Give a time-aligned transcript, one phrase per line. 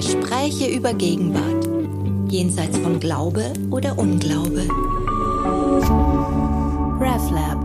[0.00, 2.32] Gespräche über Gegenwart.
[2.32, 4.62] Jenseits von Glaube oder Unglaube.
[6.98, 7.60] RefLab.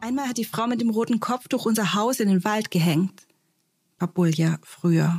[0.00, 3.26] Einmal hat die Frau mit dem roten Kopftuch unser Haus in den Wald gehängt.
[3.98, 5.18] Babulja, früher.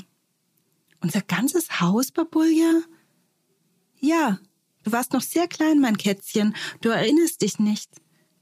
[1.02, 2.84] Unser ganzes Haus, Babulja?
[4.00, 4.40] Ja,
[4.84, 6.56] du warst noch sehr klein, mein Kätzchen.
[6.80, 7.90] Du erinnerst dich nicht.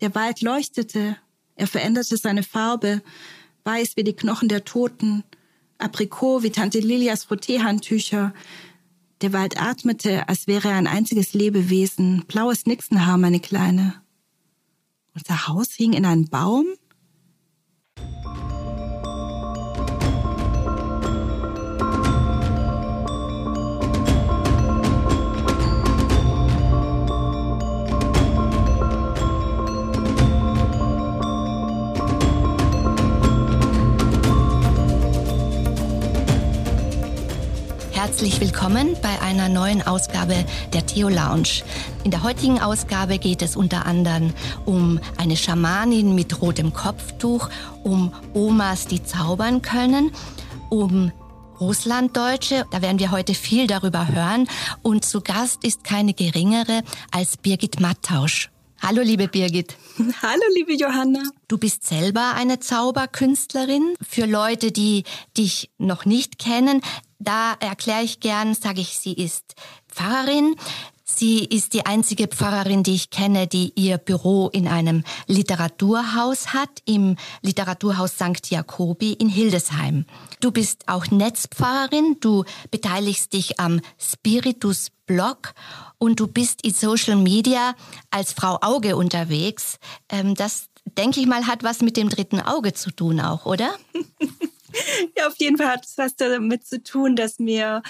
[0.01, 1.17] Der Wald leuchtete.
[1.55, 3.01] Er veränderte seine Farbe.
[3.65, 5.23] Weiß wie die Knochen der Toten.
[5.79, 8.31] Aprikot wie Tante Lilias Frotteehandtücher.
[9.21, 12.25] Der Wald atmete, als wäre er ein einziges Lebewesen.
[12.27, 13.95] Blaues Nixenhaar, meine Kleine.
[15.15, 16.67] Unser Haus hing in einem Baum?
[38.05, 41.63] Herzlich willkommen bei einer neuen Ausgabe der Theo Lounge.
[42.03, 44.31] In der heutigen Ausgabe geht es unter anderem
[44.63, 47.49] um eine Schamanin mit rotem Kopftuch,
[47.83, 50.11] um Omas, die zaubern können,
[50.69, 51.11] um
[51.59, 52.67] Russlanddeutsche.
[52.69, 54.47] Da werden wir heute viel darüber hören.
[54.83, 58.51] Und zu Gast ist keine geringere als Birgit Mattausch.
[58.81, 59.77] Hallo, liebe Birgit.
[60.21, 61.23] Hallo, liebe Johanna.
[61.47, 63.95] Du bist selber eine Zauberkünstlerin.
[63.99, 66.81] Für Leute, die dich noch nicht kennen,
[67.19, 69.55] da erkläre ich gern, sage ich, sie ist
[69.87, 70.55] Pfarrerin.
[71.07, 76.81] Sie ist die einzige Pfarrerin, die ich kenne, die ihr Büro in einem Literaturhaus hat,
[76.85, 78.49] im Literaturhaus St.
[78.49, 80.05] Jakobi in Hildesheim.
[80.39, 85.53] Du bist auch Netzpfarrerin, du beteiligst dich am Spiritus Blog
[85.99, 87.75] und du bist in Social Media
[88.09, 89.77] als Frau Auge unterwegs.
[90.09, 93.75] Ähm, das, denke ich mal, hat was mit dem dritten Auge zu tun auch, oder?
[95.17, 97.81] Ja, auf jeden Fall hat es was damit zu tun, dass mir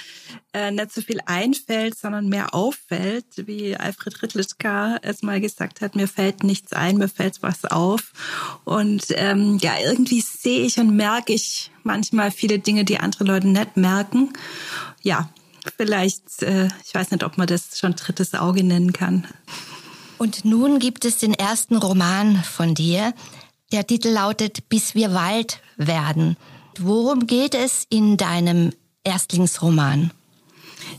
[0.54, 5.96] äh, nicht so viel einfällt, sondern mehr auffällt, wie Alfred Rittlischka es mal gesagt hat,
[5.96, 8.12] mir fällt nichts ein, mir fällt was auf.
[8.64, 13.48] Und ähm, ja, irgendwie sehe ich und merke ich manchmal viele Dinge, die andere Leute
[13.48, 14.34] nicht merken.
[15.02, 15.30] Ja,
[15.78, 19.28] vielleicht, äh, ich weiß nicht, ob man das schon drittes Auge nennen kann.
[20.18, 23.14] Und nun gibt es den ersten Roman von dir.
[23.72, 26.38] Der Titel lautet Bis wir Wald werden.
[26.80, 28.72] Worum geht es in deinem
[29.04, 30.12] Erstlingsroman?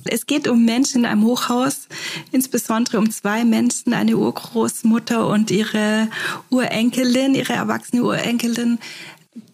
[0.04, 1.88] Es geht um Menschen in einem Hochhaus,
[2.32, 6.08] insbesondere um zwei Menschen, eine Urgroßmutter und ihre
[6.50, 8.78] Urenkelin, ihre erwachsene Urenkelin,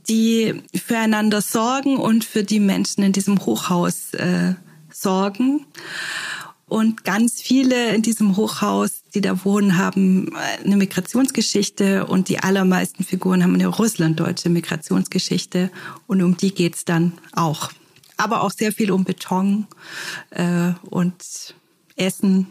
[0.09, 4.55] die füreinander sorgen und für die Menschen in diesem Hochhaus äh,
[4.93, 5.67] sorgen.
[6.73, 10.35] Und ganz viele in diesem Hochhaus, die da wohnen, haben
[10.65, 15.71] eine Migrationsgeschichte und die allermeisten Figuren haben eine russlanddeutsche Migrationsgeschichte
[16.07, 17.73] und um die geht's dann auch.
[18.17, 19.67] Aber auch sehr viel um Beton
[20.31, 21.55] äh, und
[21.97, 22.47] Essen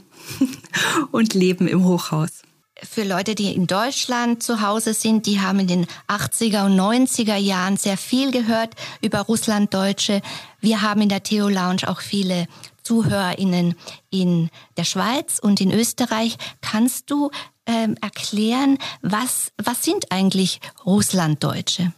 [1.11, 2.43] und Leben im Hochhaus
[2.83, 7.35] für Leute, die in Deutschland zu Hause sind, die haben in den 80er und 90er
[7.35, 10.21] Jahren sehr viel gehört über Russlanddeutsche.
[10.59, 12.47] Wir haben in der Theo Lounge auch viele
[12.84, 13.75] ZuhörerInnen
[14.09, 16.38] in der Schweiz und in Österreich.
[16.62, 17.31] Kannst du
[17.66, 21.94] ähm, erklären, was, was sind eigentlich Russlanddeutsche?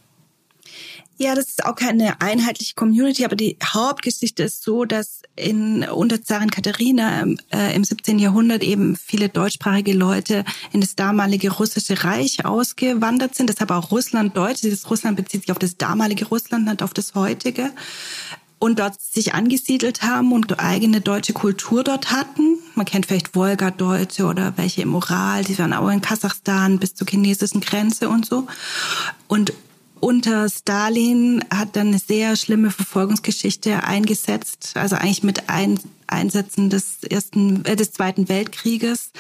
[1.18, 6.24] Ja, das ist auch keine einheitliche Community, aber die Hauptgeschichte ist so, dass in unter
[6.24, 8.18] Zarin Katharina äh, im 17.
[8.18, 13.48] Jahrhundert eben viele deutschsprachige Leute in das damalige russische Reich ausgewandert sind.
[13.48, 14.62] Deshalb auch Russland Deutsch.
[14.62, 17.72] Dieses Russland bezieht sich auf das damalige Russland, nicht auf das heutige
[18.64, 22.60] und dort sich angesiedelt haben und eigene deutsche Kultur dort hatten.
[22.76, 27.06] Man kennt vielleicht Wolga-Deutsche oder welche im Ural, die waren auch in Kasachstan bis zur
[27.06, 28.48] chinesischen Grenze und so.
[29.28, 29.52] Und
[30.04, 37.04] unter Stalin hat dann eine sehr schlimme Verfolgungsgeschichte eingesetzt, also eigentlich mit ein, Einsätzen des
[37.04, 39.12] ersten, äh, des Zweiten Weltkrieges,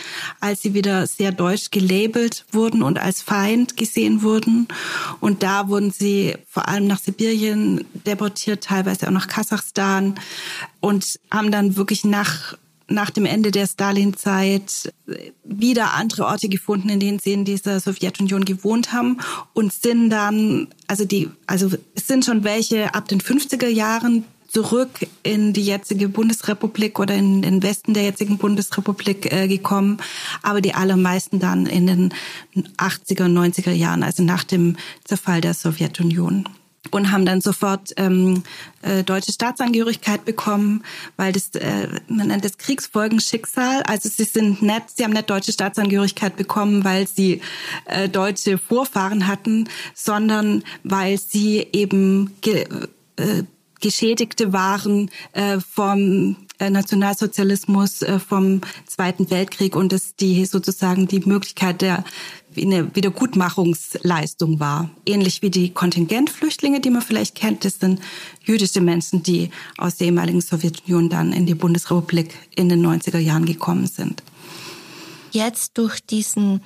[0.42, 4.68] als sie wieder sehr deutsch gelabelt wurden und als Feind gesehen wurden.
[5.22, 10.16] Und da wurden sie vor allem nach Sibirien deportiert, teilweise auch nach Kasachstan
[10.82, 12.58] und haben dann wirklich nach
[12.94, 14.94] nach dem Ende der Stalin-Zeit
[15.44, 19.20] wieder andere Orte gefunden, in denen sie in dieser Sowjetunion gewohnt haben
[19.54, 24.24] und sind dann, also die, also es sind schon welche ab den 50er Jahren
[24.54, 29.98] zurück in die jetzige Bundesrepublik oder in den Westen der jetzigen Bundesrepublik äh, gekommen,
[30.44, 32.14] aber die allermeisten dann in den
[32.78, 36.48] 80er und 90er Jahren, also nach dem Zerfall der Sowjetunion.
[36.94, 38.44] Und haben dann sofort ähm,
[38.82, 40.84] äh, deutsche Staatsangehörigkeit bekommen,
[41.18, 43.84] weil das äh, man nennt das Kriegsfolgenschicksal.
[43.84, 47.42] Also sie sind nicht, sie haben nicht deutsche Staatsangehörigkeit bekommen, weil sie
[47.86, 52.68] äh, deutsche Vorfahren hatten, sondern weil sie eben ge,
[53.18, 53.44] äh,
[53.84, 61.20] Geschädigte waren äh, vom äh, Nationalsozialismus, äh, vom Zweiten Weltkrieg und dass die sozusagen die
[61.20, 62.06] Möglichkeit der
[62.62, 64.90] eine Wiedergutmachungsleistung war.
[65.06, 67.66] Ähnlich wie die Kontingentflüchtlinge, die man vielleicht kennt.
[67.66, 68.00] Das sind
[68.44, 73.46] jüdische Menschen, die aus der ehemaligen Sowjetunion dann in die Bundesrepublik in den 90er Jahren
[73.46, 74.24] gekommen sind.
[75.32, 76.62] Jetzt durch diesen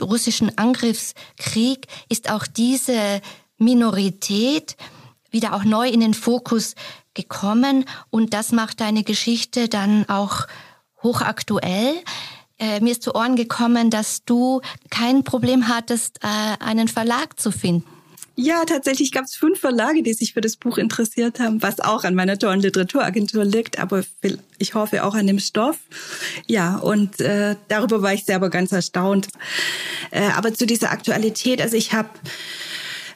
[0.00, 3.22] russischen Angriffskrieg ist auch diese
[3.56, 4.76] Minorität
[5.30, 6.74] wieder auch neu in den Fokus
[7.14, 10.46] gekommen und das macht deine Geschichte dann auch
[11.02, 11.94] hochaktuell.
[12.60, 14.60] Äh, mir ist zu Ohren gekommen, dass du
[14.90, 17.84] kein Problem hattest, äh, einen Verlag zu finden.
[18.36, 22.04] Ja, tatsächlich gab es fünf Verlage, die sich für das Buch interessiert haben, was auch
[22.04, 24.02] an meiner tollen Literaturagentur liegt, aber
[24.56, 25.76] ich hoffe auch an dem Stoff.
[26.46, 29.28] Ja, und äh, darüber war ich selber ganz erstaunt.
[30.10, 32.08] Äh, aber zu dieser Aktualität, also ich habe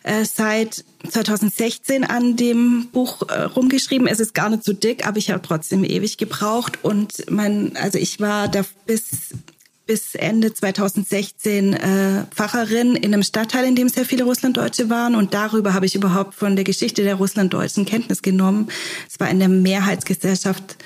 [0.05, 4.07] äh, seit 2016 an dem Buch äh, rumgeschrieben.
[4.07, 6.85] Es ist gar nicht so dick, aber ich habe trotzdem ewig gebraucht.
[6.85, 9.35] Und mein, also ich war da bis
[9.87, 15.15] bis Ende 2016 äh, Pfarrerin in einem Stadtteil, in dem sehr viele Russlanddeutsche waren.
[15.15, 18.69] Und darüber habe ich überhaupt von der Geschichte der Russlanddeutschen Kenntnis genommen.
[19.11, 20.77] Es war in der Mehrheitsgesellschaft,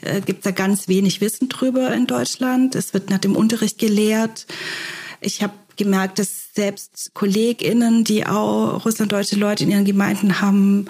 [0.00, 2.74] äh, gibt es da ganz wenig Wissen drüber in Deutschland.
[2.74, 4.46] Es wird nach dem Unterricht gelehrt.
[5.20, 10.86] Ich habe gemerkt, dass selbst KollegInnen, die auch russlanddeutsche Leute in ihren Gemeinden haben,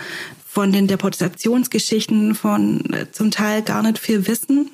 [0.46, 4.70] von den Deportationsgeschichten von äh, zum Teil gar nicht viel wissen.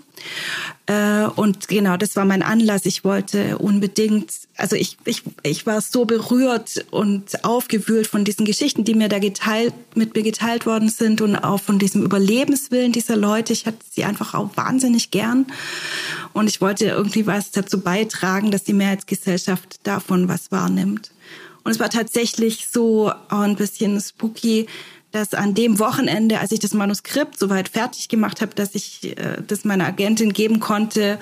[0.87, 2.85] Äh, und genau, das war mein Anlass.
[2.85, 8.85] Ich wollte unbedingt, also ich, ich, ich war so berührt und aufgewühlt von diesen Geschichten,
[8.85, 13.17] die mir da geteilt, mit mir geteilt worden sind und auch von diesem Überlebenswillen dieser
[13.17, 13.53] Leute.
[13.53, 15.47] Ich hatte sie einfach auch wahnsinnig gern.
[16.33, 21.11] Und ich wollte irgendwie was dazu beitragen, dass die Mehrheitsgesellschaft davon was wahrnimmt.
[21.65, 24.67] Und es war tatsächlich so ein bisschen spooky,
[25.15, 29.43] dass an dem Wochenende, als ich das Manuskript soweit fertig gemacht habe, dass ich äh,
[29.47, 31.21] das meiner Agentin geben konnte,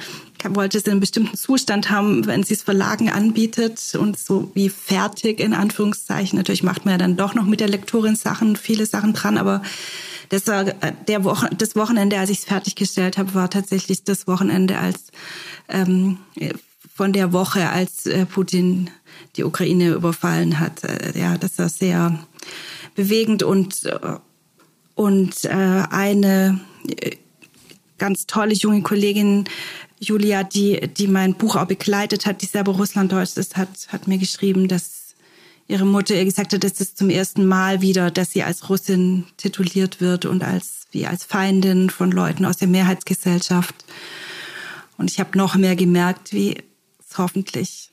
[0.48, 4.70] wollte es in einem bestimmten Zustand haben, wenn sie es Verlagen anbietet und so wie
[4.70, 6.38] fertig in Anführungszeichen.
[6.38, 9.60] Natürlich macht man ja dann doch noch mit der Lektorin Sachen, viele Sachen dran, aber
[10.30, 10.72] das war äh,
[11.06, 15.10] der Wochen, das Wochenende, als ich es fertiggestellt habe, war tatsächlich das Wochenende als
[15.68, 16.16] ähm,
[16.94, 18.88] von der Woche, als äh, Putin
[19.36, 20.82] die Ukraine überfallen hat.
[20.82, 22.18] Äh, ja, das war sehr
[22.94, 24.16] bewegend und, äh,
[24.94, 27.16] und äh, eine äh,
[27.98, 29.44] ganz tolle junge Kollegin,
[30.00, 34.18] Julia, die, die mein Buch auch begleitet hat, die selber Russlanddeutsch ist, hat, hat mir
[34.18, 35.14] geschrieben, dass
[35.68, 40.00] ihre Mutter ihr gesagt hat, es zum ersten Mal wieder, dass sie als Russin tituliert
[40.00, 43.84] wird und als, wie als Feindin von Leuten aus der Mehrheitsgesellschaft.
[44.98, 46.58] Und ich habe noch mehr gemerkt, wie
[46.98, 47.91] es hoffentlich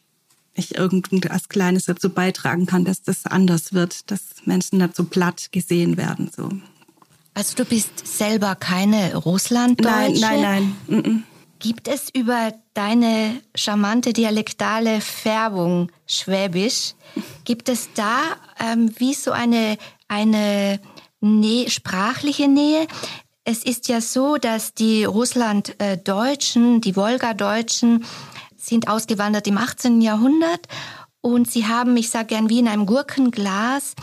[0.59, 5.97] ich irgendwas Kleines dazu beitragen kann, dass das anders wird, dass Menschen dazu platt gesehen
[5.97, 6.29] werden.
[6.35, 6.49] So.
[7.33, 10.21] Also du bist selber keine Russlanddeutsche?
[10.21, 11.23] Nein, nein, nein.
[11.59, 16.93] Gibt es über deine charmante dialektale Färbung Schwäbisch,
[17.43, 18.21] gibt es da
[18.59, 19.77] ähm, wie so eine,
[20.07, 20.79] eine
[21.19, 22.87] Nähe, sprachliche Nähe?
[23.43, 28.05] Es ist ja so, dass die Russlanddeutschen, die Wolgadeutschen,
[28.69, 30.01] sind ausgewandert im 18.
[30.01, 30.67] Jahrhundert
[31.21, 33.95] und sie haben, ich sage gern wie in einem Gurkenglas,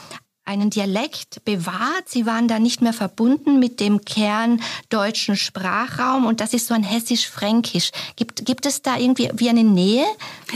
[0.47, 2.09] einen Dialekt bewahrt.
[2.09, 6.85] Sie waren da nicht mehr verbunden mit dem kerndeutschen Sprachraum und das ist so ein
[6.85, 7.91] hessisch-fränkisch.
[8.15, 10.05] Gibt, gibt es da irgendwie wie eine Nähe?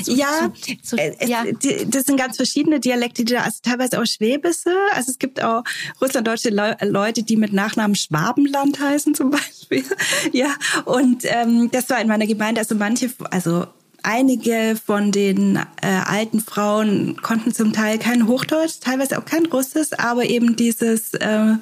[0.05, 1.45] Zu, ja, zu, zu, es, ja,
[1.87, 4.71] das sind ganz verschiedene Dialekte, die da, also teilweise auch Schwäbische.
[4.95, 5.65] Also es gibt auch
[6.01, 9.85] russlanddeutsche Le Leute, die mit Nachnamen Schwabenland heißen zum Beispiel.
[10.33, 10.55] ja,
[10.85, 13.67] und ähm, das war in meiner Gemeinde, also manche, also
[14.03, 19.89] Einige von den äh, alten Frauen konnten zum Teil kein Hochdeutsch, teilweise auch kein Russisch,
[19.99, 21.55] aber eben dieses äh,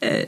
[0.00, 0.26] äh,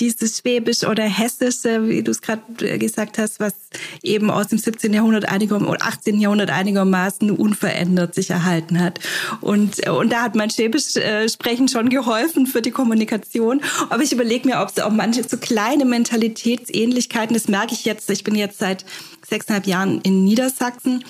[0.00, 3.54] dieses Schwäbisch oder Hessische, wie du es gerade äh, gesagt hast, was
[4.02, 4.92] eben aus dem 17.
[4.92, 6.20] Jahrhundert einigermaßen oder 18.
[6.20, 8.98] Jahrhundert einigermaßen unverändert sich erhalten hat.
[9.40, 13.60] Und, äh, und da hat mein Schwäbisch äh, sprechen schon geholfen für die Kommunikation.
[13.90, 18.10] Aber ich überlege mir, ob es auch manche so kleine Mentalitätsähnlichkeiten, das merke ich jetzt,
[18.10, 18.84] ich bin jetzt seit
[19.28, 21.04] sechseinhalb Jahren in Niedersachsen,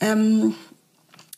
[0.00, 0.54] ähm,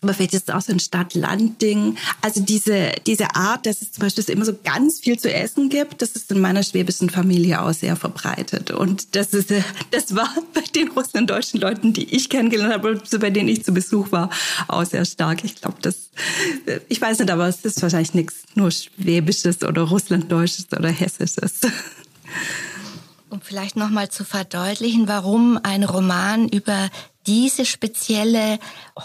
[0.02, 1.96] Aber vielleicht ist es auch so ein Stadt-Land-Ding.
[2.22, 6.00] Also diese, diese Art, dass es zum Beispiel immer so ganz viel zu essen gibt,
[6.00, 8.70] das ist in meiner schwäbischen Familie auch sehr verbreitet.
[8.70, 13.30] Und das ist, äh, das war bei den russlanddeutschen Leuten, die ich kennengelernt habe, bei
[13.30, 14.30] denen ich zu Besuch war,
[14.68, 15.44] auch sehr stark.
[15.44, 16.10] Ich glaube, das,
[16.64, 21.60] äh, ich weiß nicht, aber es ist wahrscheinlich nichts nur Schwäbisches oder Russlanddeutsches oder Hessisches.
[23.28, 26.90] Um vielleicht nochmal zu verdeutlichen, warum ein Roman über
[27.30, 28.58] diese spezielle,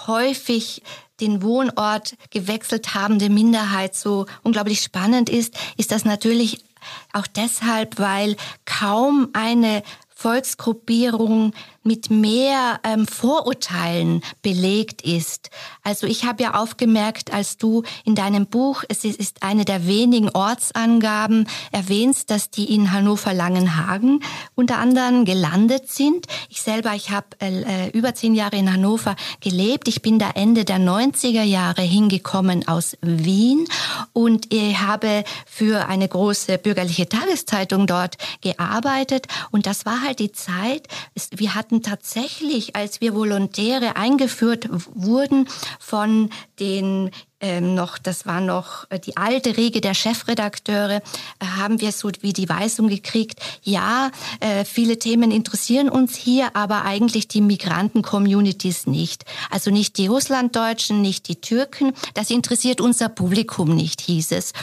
[0.08, 0.82] häufig
[1.20, 6.66] den Wohnort gewechselt habende Minderheit so unglaublich spannend ist, ist das natürlich
[7.14, 11.54] auch deshalb, weil kaum eine Volksgruppierung
[11.86, 15.52] mit mehr ähm, Vorurteilen belegt ist.
[15.84, 20.30] Also ich habe ja aufgemerkt, als du in deinem Buch, es ist eine der wenigen
[20.30, 24.24] Ortsangaben, erwähnst, dass die in Hannover-Langenhagen
[24.56, 26.26] unter anderem gelandet sind.
[26.50, 29.88] Ich selber, ich habe äh, über zehn Jahre in Hannover gelebt.
[29.88, 33.68] Ich bin da Ende der 90er Jahre hingekommen aus Wien
[34.12, 40.32] und ich habe für eine große bürgerliche Tageszeitung dort gearbeitet und das war halt die
[40.32, 40.88] Zeit,
[41.32, 45.48] wir hatten hatten tatsächlich, als wir Volontäre eingeführt wurden
[45.80, 46.30] von
[46.60, 50.98] den ähm, noch, das war noch äh, die alte Regel der Chefredakteure,
[51.40, 56.56] äh, haben wir so wie die Weisung gekriegt, ja, äh, viele Themen interessieren uns hier,
[56.56, 59.26] aber eigentlich die Migranten-Communities nicht.
[59.50, 64.54] Also nicht die Russlanddeutschen, nicht die Türken, das interessiert unser Publikum nicht, hieß es.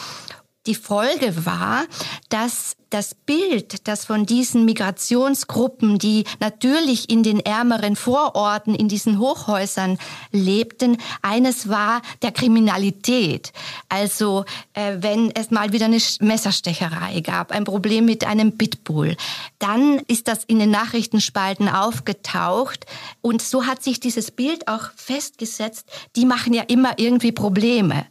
[0.66, 1.84] Die Folge war,
[2.28, 9.18] dass das Bild, das von diesen Migrationsgruppen, die natürlich in den ärmeren Vororten, in diesen
[9.18, 9.98] Hochhäusern
[10.30, 13.52] lebten, eines war der Kriminalität.
[13.88, 14.44] Also
[14.74, 19.16] äh, wenn es mal wieder eine Messerstecherei gab, ein Problem mit einem Pitbull,
[19.58, 22.84] dann ist das in den Nachrichtenspalten aufgetaucht
[23.22, 28.06] und so hat sich dieses Bild auch festgesetzt, die machen ja immer irgendwie Probleme.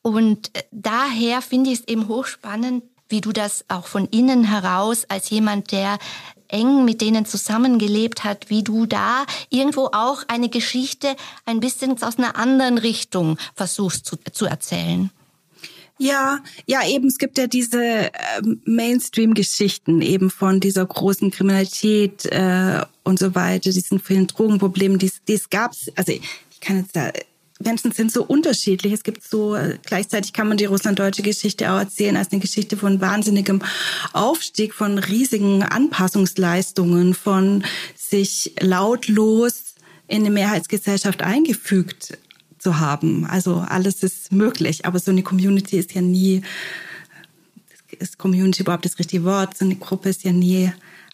[0.00, 5.04] Und äh, daher finde ich es eben hochspannend, wie du das auch von innen heraus
[5.08, 5.98] als jemand, der
[6.48, 11.14] eng mit denen zusammengelebt hat, wie du da irgendwo auch eine Geschichte
[11.46, 15.10] ein bisschen aus einer anderen Richtung versuchst zu, zu erzählen.
[15.98, 18.10] Ja, ja, eben, es gibt ja diese äh,
[18.64, 25.48] Mainstream-Geschichten eben von dieser großen Kriminalität äh, und so weiter, diesen vielen Drogenproblemen, die es
[25.48, 25.72] gab.
[25.94, 27.12] Also ich kann jetzt da
[27.64, 28.92] Menschen sind so unterschiedlich.
[28.92, 32.76] Es gibt so, äh, gleichzeitig kann man die russlanddeutsche Geschichte auch erzählen als eine Geschichte
[32.76, 33.62] von wahnsinnigem
[34.12, 37.64] Aufstieg, von riesigen Anpassungsleistungen, von
[37.96, 39.74] sich lautlos
[40.08, 42.18] in eine Mehrheitsgesellschaft eingefügt
[42.58, 43.26] zu haben.
[43.26, 46.42] Also alles ist möglich, aber so eine Community ist ja nie,
[47.98, 49.56] ist Community überhaupt das richtige Wort?
[49.56, 50.72] So eine Gruppe ist ja nie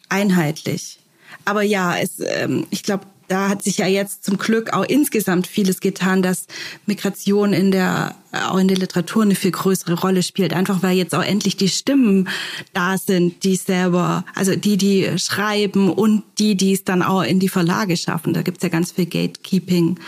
[0.09, 0.99] einheitlich.
[1.45, 5.47] Aber ja, es, ähm, ich glaube, da hat sich ja jetzt zum Glück auch insgesamt
[5.47, 6.47] vieles getan, dass
[6.87, 11.14] Migration in der auch in der Literatur eine viel größere Rolle spielt, einfach weil jetzt
[11.14, 12.28] auch endlich die Stimmen
[12.75, 17.40] da sind, die selber, also die, die schreiben und die, die es dann auch in
[17.40, 18.35] die Verlage schaffen.
[18.35, 19.99] Da gibt's ja ganz viel Gatekeeping.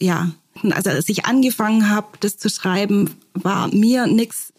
[0.00, 0.32] Ja,
[0.70, 4.52] also als ich angefangen habe, das zu schreiben, war mir nichts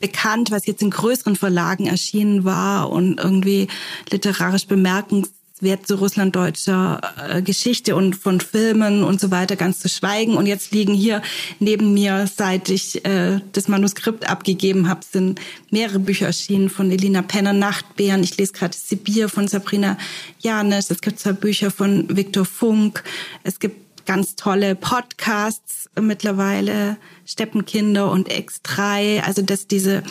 [0.00, 3.68] bekannt, was jetzt in größeren Verlagen erschienen war und irgendwie
[4.10, 9.88] literarisch bemerkenswert Wert zu russlanddeutscher äh, Geschichte und von Filmen und so weiter ganz zu
[9.88, 10.36] schweigen.
[10.36, 11.22] Und jetzt liegen hier
[11.60, 17.22] neben mir, seit ich äh, das Manuskript abgegeben habe, sind mehrere Bücher erschienen von Elina
[17.22, 18.22] Penner, Nachtbären.
[18.22, 19.96] Ich lese gerade Sibir von Sabrina
[20.40, 20.90] Janes.
[20.90, 23.02] Es gibt zwei Bücher von Viktor Funk.
[23.42, 29.20] Es gibt ganz tolle Podcasts mittlerweile, Steppenkinder und X3.
[29.22, 30.02] Also dass diese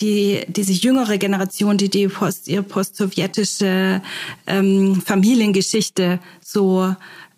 [0.00, 4.02] die, diese jüngere Generation, die die post, ihre postsowjetische
[4.46, 6.94] ähm, Familiengeschichte so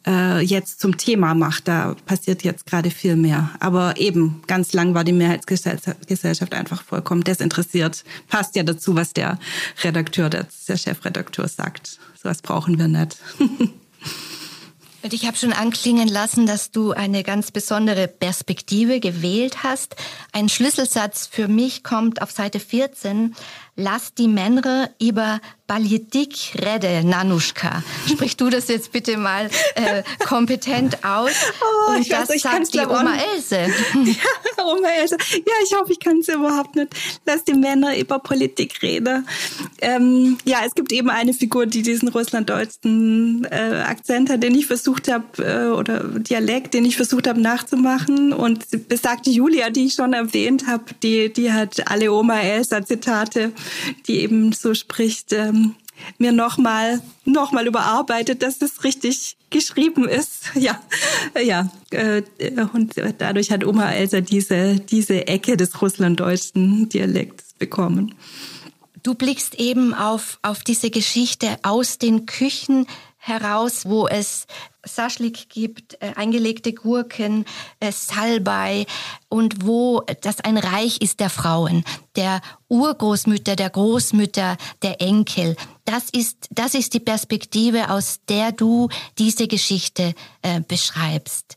[0.06, 1.68] äh, jetzt zum Thema macht.
[1.68, 3.50] Da passiert jetzt gerade viel mehr.
[3.60, 8.04] Aber eben, ganz lang war die Mehrheitsgesellschaft einfach vollkommen desinteressiert.
[8.28, 9.38] Passt ja dazu, was der
[9.82, 11.98] Redakteur, der, der Chefredakteur sagt.
[12.22, 13.16] So was brauchen wir nicht.
[15.04, 19.96] Und ich habe schon anklingen lassen, dass du eine ganz besondere Perspektive gewählt hast.
[20.32, 23.36] Ein Schlüsselsatz für mich kommt auf Seite 14.
[23.76, 27.82] Lass die Männer über Baljetik rede, Nanuschka.
[28.06, 31.30] Sprich du das jetzt bitte mal äh, kompetent aus.
[31.86, 33.56] Oh, Und das weiß, sagt die Oma Else.
[33.94, 35.16] Ja, Oma Else.
[35.32, 36.94] Ja, ich hoffe, ich kann es überhaupt nicht.
[37.26, 39.26] Lass die Männer über Politik reden.
[39.80, 44.66] Ähm, ja, es gibt eben eine Figur, die diesen russlanddeutschen äh, Akzent hat, den ich
[44.66, 48.32] versucht habe, äh, oder Dialekt, den ich versucht habe nachzumachen.
[48.32, 53.52] Und besagte Julia, die ich schon erwähnt habe, die, die hat alle Oma Elsa Zitate,
[54.06, 55.32] die eben so spricht.
[55.32, 55.74] Ähm,
[56.18, 60.50] mir nochmal noch mal überarbeitet, dass es richtig geschrieben ist.
[60.54, 60.80] Ja,
[61.40, 61.70] ja.
[61.90, 62.22] Äh,
[62.72, 68.14] und dadurch hat Oma Elsa diese, diese Ecke des russlanddeutschen Dialekts bekommen.
[69.02, 72.86] Du blickst eben auf, auf diese Geschichte aus den Küchen
[73.26, 74.46] heraus, wo es
[74.84, 77.46] Saschlik gibt, äh, eingelegte Gurken,
[77.80, 78.86] äh, Salbei
[79.28, 81.84] und wo das ein Reich ist der Frauen,
[82.16, 85.56] der Urgroßmütter, der Großmütter, der Enkel.
[85.86, 88.88] Das ist, das ist die Perspektive, aus der du
[89.18, 91.56] diese Geschichte äh, beschreibst.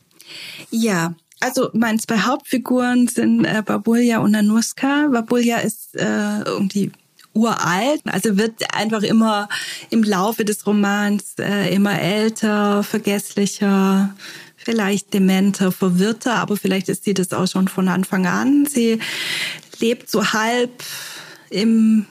[0.72, 5.08] Ja, also meine zwei Hauptfiguren sind äh, Babulja und Nanuska.
[5.12, 6.92] Babulja ist äh, die
[7.38, 9.48] uralt, also wird einfach immer
[9.90, 14.16] im Laufe des Romans äh, immer älter, vergesslicher,
[14.58, 18.66] vielleicht dementer, verwirrter, aber vielleicht ist sie das auch schon von Anfang an.
[18.66, 19.00] Sie
[19.80, 20.84] lebt so halb
[21.50, 22.06] im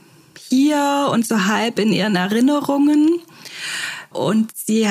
[0.49, 3.21] Hier und so halb in ihren Erinnerungen.
[4.17, 4.87] Und sie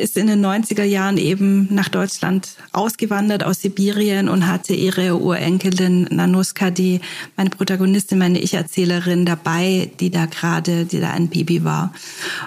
[0.00, 6.08] ist in den 90er Jahren eben nach Deutschland ausgewandert aus Sibirien und hatte ihre Urenkelin
[6.10, 7.00] Nanuska, die
[7.36, 11.92] meine Protagonistin, meine Ich-Erzählerin dabei, die da gerade, die da ein Baby war.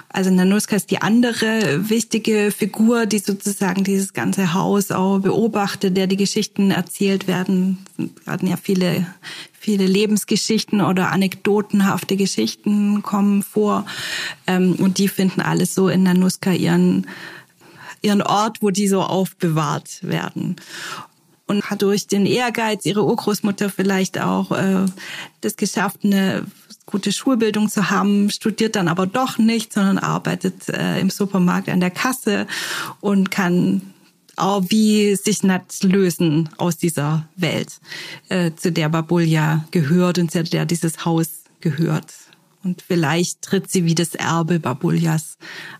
[0.08, 6.06] Also Nanuska ist die andere wichtige Figur, die sozusagen dieses ganze Haus auch beobachtet, der
[6.06, 7.78] die Geschichten erzählt werden.
[7.98, 9.06] Es werden ja viele,
[9.62, 13.86] viele Lebensgeschichten oder anekdotenhafte Geschichten kommen vor.
[14.48, 17.06] Ähm, und die finden alles so in Nanuska ihren,
[18.02, 20.56] ihren Ort, wo die so aufbewahrt werden.
[21.46, 24.86] Und hat durch den Ehrgeiz ihre Urgroßmutter vielleicht auch äh,
[25.42, 26.44] das geschafft, eine
[26.84, 31.78] gute Schulbildung zu haben, studiert dann aber doch nicht, sondern arbeitet äh, im Supermarkt an
[31.78, 32.48] der Kasse
[33.00, 33.91] und kann
[34.68, 37.80] wie sich nicht lösen aus dieser Welt,
[38.28, 42.12] äh, zu der Babulja gehört und zu der dieses Haus gehört.
[42.64, 45.36] Und vielleicht tritt sie wie das Erbe Babuljas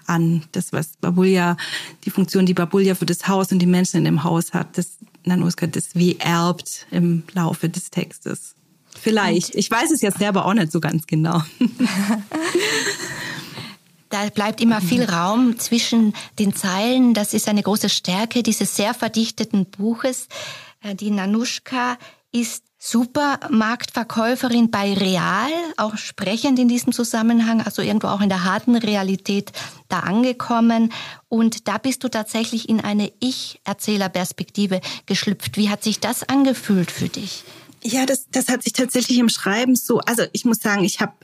[0.06, 0.44] an.
[0.52, 1.56] Das, was Babulja,
[2.04, 4.98] die Funktion, die Babulja für das Haus und die Menschen in dem Haus hat, das
[5.24, 8.54] Nanuska das wie erbt im Laufe des Textes.
[9.00, 9.54] Vielleicht.
[9.54, 11.42] Ich weiß es jetzt selber auch nicht so ganz genau.
[14.12, 17.14] Da bleibt immer viel Raum zwischen den Zeilen.
[17.14, 20.28] Das ist eine große Stärke dieses sehr verdichteten Buches.
[20.82, 21.96] Äh, die Nanuschka
[22.30, 28.76] ist Supermarktverkäuferin bei Real, auch sprechend in diesem Zusammenhang, also irgendwo auch in der harten
[28.76, 29.52] Realität
[29.88, 30.92] da angekommen.
[31.30, 35.56] Und da bist du tatsächlich in eine Ich-Erzählerperspektive geschlüpft.
[35.56, 37.44] Wie hat sich das angefühlt für dich?
[37.82, 41.14] Ja, das, das hat sich tatsächlich im Schreiben so, also ich muss sagen, ich habe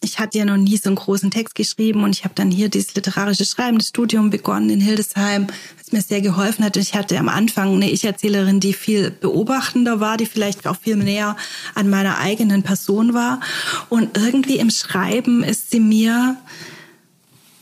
[0.00, 2.68] ich hatte ja noch nie so einen großen Text geschrieben und ich habe dann hier
[2.68, 6.76] dieses literarische Schreiben, das Studium begonnen in Hildesheim, was mir sehr geholfen hat.
[6.76, 11.36] Ich hatte am Anfang eine Ich-Erzählerin, die viel beobachtender war, die vielleicht auch viel näher
[11.74, 13.40] an meiner eigenen Person war.
[13.88, 16.36] Und irgendwie im Schreiben ist sie mir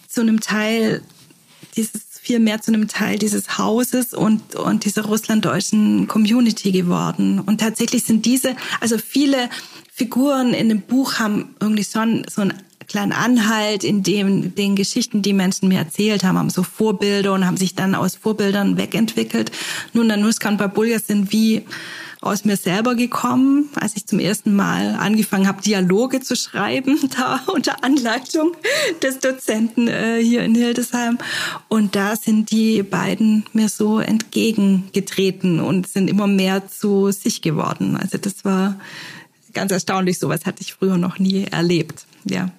[0.08, 1.02] zu einem Teil
[1.76, 7.38] dieses viel mehr zu einem Teil dieses Hauses und, und dieser russlanddeutschen Community geworden.
[7.38, 9.48] Und tatsächlich sind diese, also viele
[9.92, 12.54] Figuren in dem Buch haben irgendwie schon so einen
[12.88, 17.46] kleinen Anhalt in dem, den Geschichten, die Menschen mir erzählt haben, haben so Vorbilder und
[17.46, 19.52] haben sich dann aus Vorbildern wegentwickelt.
[19.92, 21.64] Nun, Nanuska und Babulja sind wie
[22.20, 27.40] aus mir selber gekommen, als ich zum ersten Mal angefangen habe, Dialoge zu schreiben, da
[27.46, 28.52] unter Anleitung
[29.02, 31.18] des Dozenten äh, hier in Hildesheim.
[31.68, 37.96] Und da sind die beiden mir so entgegengetreten und sind immer mehr zu sich geworden.
[37.96, 38.78] Also das war
[39.52, 40.18] ganz erstaunlich.
[40.18, 42.06] Sowas hatte ich früher noch nie erlebt.
[42.24, 42.50] Ja.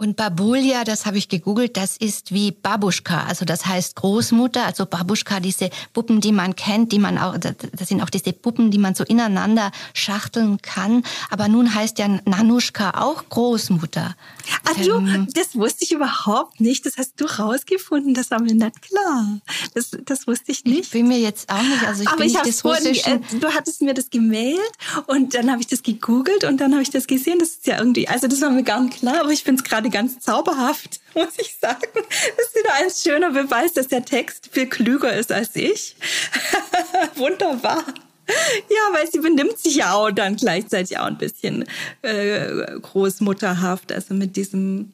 [0.00, 4.86] Und Babulia, das habe ich gegoogelt, das ist wie Babuschka, also das heißt Großmutter, also
[4.86, 7.54] Babuschka, diese Puppen, die man kennt, die man auch, das
[7.86, 11.02] sind auch diese Puppen, die man so ineinander schachteln kann.
[11.28, 14.16] Aber nun heißt ja Nanuschka auch Großmutter.
[14.64, 16.86] Ah, du, ähm, das wusste ich überhaupt nicht.
[16.86, 18.14] Das hast du rausgefunden.
[18.14, 19.40] Das war mir nicht klar.
[19.74, 20.80] Das, das wusste ich nicht.
[20.80, 21.86] Ich bin mir jetzt auch nicht.
[21.86, 24.58] Also ich Aber bin ich nicht des vorhin, äh, Du hattest mir das gemailt
[25.08, 27.38] und dann habe ich das gegoogelt und dann habe ich das gesehen.
[27.38, 29.20] Das ist ja irgendwie, also das war mir gar nicht klar.
[29.20, 31.88] Aber ich finde es gerade ganz zauberhaft, muss ich sagen.
[31.94, 35.96] Das ist wieder ein schöner Beweis, dass der Text viel klüger ist als ich.
[37.16, 37.84] Wunderbar.
[38.68, 41.64] Ja, weil sie benimmt sich ja auch dann gleichzeitig auch ein bisschen
[42.02, 44.92] äh, großmutterhaft, also mit diesem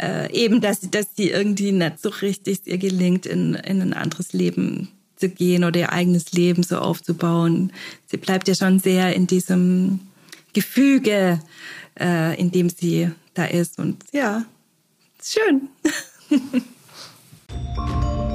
[0.00, 4.32] äh, eben, dass, dass sie irgendwie nicht so richtig ihr gelingt, in, in ein anderes
[4.32, 7.72] Leben zu gehen oder ihr eigenes Leben so aufzubauen.
[8.06, 10.00] Sie bleibt ja schon sehr in diesem
[10.52, 11.40] Gefüge,
[11.98, 13.78] äh, in dem sie da ist.
[13.78, 14.44] Und ja,
[15.22, 15.68] schön.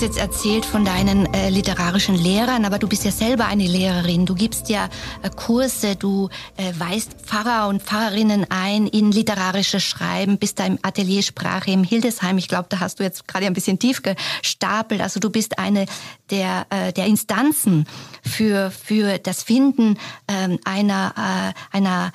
[0.00, 4.26] jetzt erzählt von deinen äh, literarischen Lehrern, aber du bist ja selber eine Lehrerin.
[4.26, 4.88] Du gibst ja
[5.22, 10.78] äh, Kurse, du äh, weist Pfarrer und Pfarrerinnen ein in literarisches Schreiben, bist da im
[10.82, 12.36] Atelier Sprache im Hildesheim.
[12.38, 15.00] Ich glaube, da hast du jetzt gerade ein bisschen tief gestapelt.
[15.00, 15.86] Also du bist eine
[16.30, 17.86] der, äh, der Instanzen
[18.22, 22.12] für, für das Finden ähm, einer, äh, einer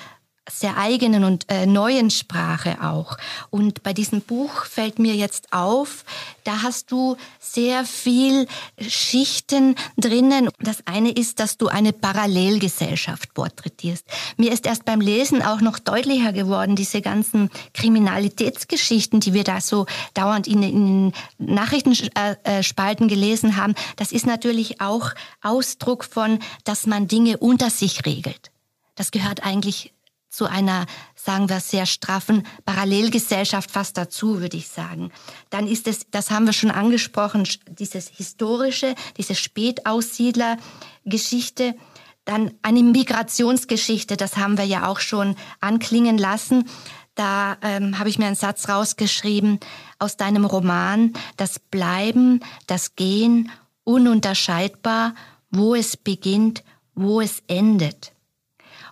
[0.50, 3.18] sehr eigenen und äh, neuen Sprache auch.
[3.52, 6.04] Und bei diesem Buch fällt mir jetzt auf,
[6.44, 8.48] da hast du sehr viel
[8.80, 10.50] Schichten drinnen.
[10.60, 14.06] Das eine ist, dass du eine Parallelgesellschaft porträtierst.
[14.38, 19.62] Mir ist erst beim Lesen auch noch deutlicher geworden, diese ganzen Kriminalitätsgeschichten, die wir da
[19.62, 23.76] so dauernd in, in Nachrichtenspalten gelesen haben.
[23.96, 25.12] Das ist natürlich auch
[25.44, 28.52] Ausdruck von, dass man Dinge unter sich regelt.
[28.96, 29.94] Das gehört eigentlich
[30.32, 35.12] zu einer, sagen wir, sehr straffen Parallelgesellschaft fast dazu, würde ich sagen.
[35.50, 41.76] Dann ist es, das haben wir schon angesprochen, dieses historische, diese Spätaussiedlergeschichte.
[42.24, 46.70] Dann eine Migrationsgeschichte, das haben wir ja auch schon anklingen lassen.
[47.16, 49.60] Da ähm, habe ich mir einen Satz rausgeschrieben
[50.00, 53.52] aus deinem Roman, das Bleiben, das Gehen,
[53.84, 55.14] ununterscheidbar,
[55.50, 56.64] wo es beginnt,
[56.96, 58.14] wo es endet.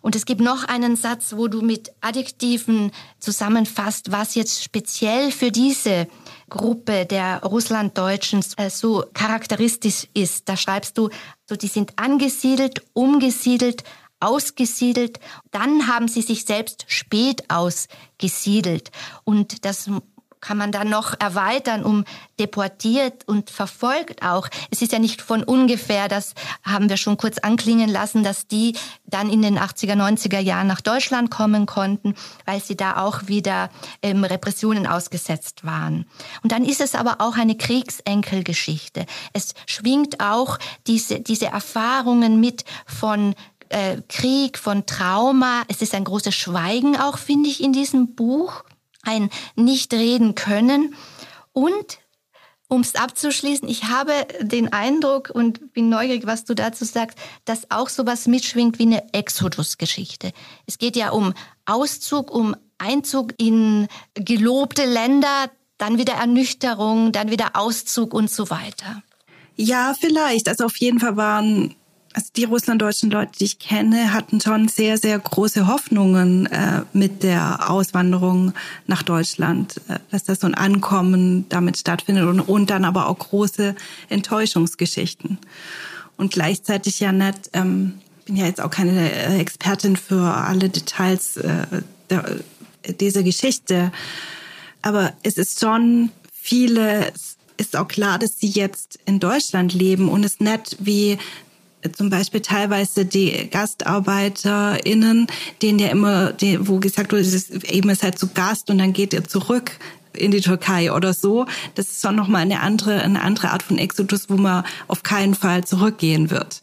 [0.02, 5.52] Und es gibt noch einen Satz, wo du mit Adjektiven zusammenfasst, was jetzt speziell für
[5.52, 6.08] diese
[6.50, 10.50] Gruppe der Russlanddeutschen äh, so charakteristisch ist.
[10.50, 11.10] Da schreibst du,
[11.48, 13.84] so die sind angesiedelt, umgesiedelt,
[14.20, 15.20] ausgesiedelt,
[15.52, 18.92] dann haben sie sich selbst spät ausgesiedelt.
[19.24, 19.90] Und das
[20.42, 22.06] kann man dann noch erweitern um
[22.40, 24.48] deportiert und verfolgt auch.
[24.72, 28.76] Es ist ja nicht von ungefähr, das haben wir schon kurz anklingen lassen, dass die
[29.06, 33.70] dann in den 80er, 90er Jahren nach Deutschland kommen konnten, weil sie da auch wieder
[34.02, 36.06] ähm, Repressionen ausgesetzt waren.
[36.44, 39.06] Und dann ist es aber auch eine Kriegsenkelgeschichte.
[39.34, 43.36] Es schwingt auch diese, diese Erfahrungen mit von
[43.70, 45.64] äh, Krieg, von Trauma.
[45.68, 48.64] Es ist ein großes Schweigen auch, finde ich, in diesem Buch
[49.10, 50.96] ein Nicht-Reden können.
[51.52, 52.00] Und
[52.68, 57.72] um es abzuschließen, ich habe den Eindruck und bin neugierig, was du dazu sagst, dass
[57.72, 60.32] auch sowas mitschwingt wie eine Exodus-Geschichte.
[60.68, 61.34] Es geht ja um
[61.66, 69.02] Auszug, um Einzug in gelobte Länder, dann wieder Ernüchterung, dann wieder Auszug und so weiter.
[69.56, 70.48] Ja, vielleicht.
[70.48, 71.76] Also auf jeden Fall waren
[72.20, 77.24] also die russlanddeutschen Leute, die ich kenne, hatten schon sehr, sehr große Hoffnungen äh, mit
[77.24, 78.52] der Auswanderung
[78.88, 83.18] nach Deutschland, äh, dass das so ein Ankommen damit stattfindet und, und dann aber auch
[83.18, 83.74] große
[84.10, 85.38] Enttäuschungsgeschichten.
[86.18, 91.38] Und gleichzeitig ja nicht, ähm, bin ja jetzt auch keine äh, Expertin für alle Details
[91.38, 91.68] äh,
[92.10, 92.36] der,
[93.00, 93.94] dieser Geschichte,
[94.82, 97.14] aber es ist schon viele
[97.56, 101.18] ist auch klar, dass sie jetzt in Deutschland leben und es nicht wie
[101.94, 105.28] zum Beispiel teilweise die GastarbeiterInnen,
[105.62, 107.26] denen ja immer, die, wo gesagt wurde,
[107.70, 109.72] eben ist halt zu Gast und dann geht ihr zurück
[110.14, 111.46] in die Türkei oder so.
[111.76, 115.36] Das ist schon nochmal eine andere, eine andere Art von Exodus, wo man auf keinen
[115.36, 116.62] Fall zurückgehen wird.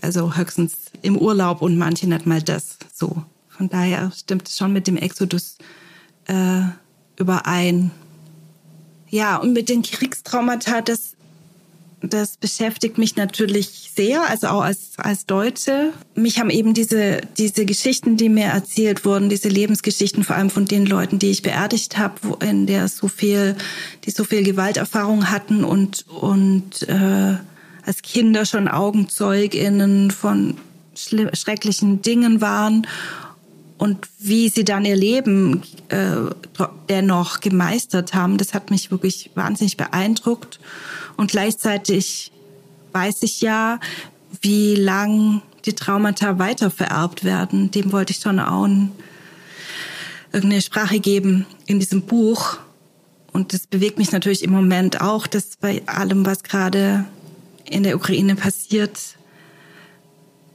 [0.00, 3.22] Also höchstens im Urlaub und manche nicht mal das so.
[3.48, 5.56] Von daher stimmt es schon mit dem Exodus
[6.26, 6.62] äh,
[7.16, 7.90] überein.
[9.08, 11.14] Ja, und mit den Kriegstraumata, das
[12.02, 15.92] das beschäftigt mich natürlich sehr, also auch als, als Deutsche.
[16.14, 20.64] Mich haben eben diese, diese Geschichten, die mir erzählt wurden, diese Lebensgeschichten, vor allem von
[20.64, 23.56] den Leuten, die ich beerdigt habe, in der so viel,
[24.04, 27.36] die so viel Gewalterfahrung hatten und, und äh,
[27.84, 30.56] als Kinder schon AugenzeugInnen von
[30.94, 32.86] schrecklichen Dingen waren
[33.82, 36.14] und wie sie dann ihr Leben äh,
[36.88, 40.60] dennoch gemeistert haben, das hat mich wirklich wahnsinnig beeindruckt.
[41.16, 42.32] Und gleichzeitig
[42.92, 43.80] weiß ich ja,
[44.40, 47.70] wie lang die Traumata weitervererbt werden.
[47.70, 48.68] Dem wollte ich schon auch
[50.32, 52.58] irgendeine Sprache geben in diesem Buch.
[53.32, 57.04] Und das bewegt mich natürlich im Moment auch, dass bei allem, was gerade
[57.64, 58.98] in der Ukraine passiert,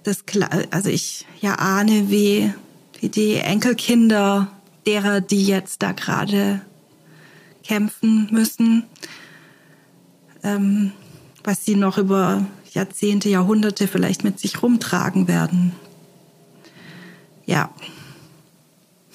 [0.04, 0.24] das
[0.72, 2.54] also ich ja ahne, wie,
[3.00, 4.48] wie die Enkelkinder
[4.86, 6.62] derer, die jetzt da gerade
[7.64, 8.84] kämpfen müssen,
[10.44, 10.92] ähm,
[11.44, 15.74] was sie noch über Jahrzehnte, Jahrhunderte vielleicht mit sich rumtragen werden.
[17.46, 17.70] Ja.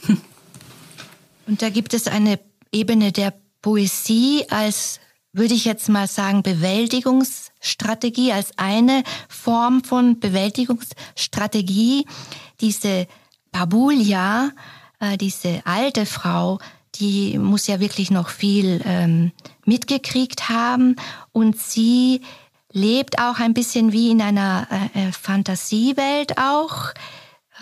[1.47, 2.41] Und da gibt es eine
[2.73, 4.99] Ebene der Poesie als,
[5.33, 12.07] würde ich jetzt mal sagen, Bewältigungsstrategie, als eine Form von Bewältigungsstrategie.
[12.61, 13.07] Diese
[13.53, 14.51] Babulia,
[14.99, 16.59] äh, diese alte Frau,
[16.97, 19.33] die muss ja wirklich noch viel ähm,
[19.65, 20.97] mitgekriegt haben
[21.33, 22.21] und sie
[22.73, 26.93] lebt auch ein bisschen wie in einer äh, äh, Fantasiewelt auch,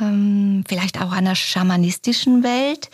[0.00, 2.90] ähm, vielleicht auch einer schamanistischen Welt.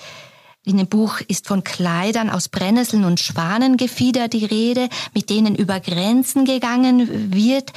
[0.64, 5.78] In dem Buch ist von Kleidern aus Brennnesseln und Schwanengefieder die Rede, mit denen über
[5.78, 7.72] Grenzen gegangen wird.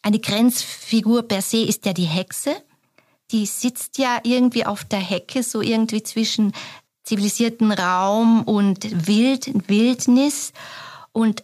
[0.00, 2.56] Eine Grenzfigur per se ist ja die Hexe.
[3.32, 6.52] Die sitzt ja irgendwie auf der Hecke, so irgendwie zwischen
[7.02, 10.52] zivilisierten Raum und Wild, Wildnis.
[11.12, 11.42] Und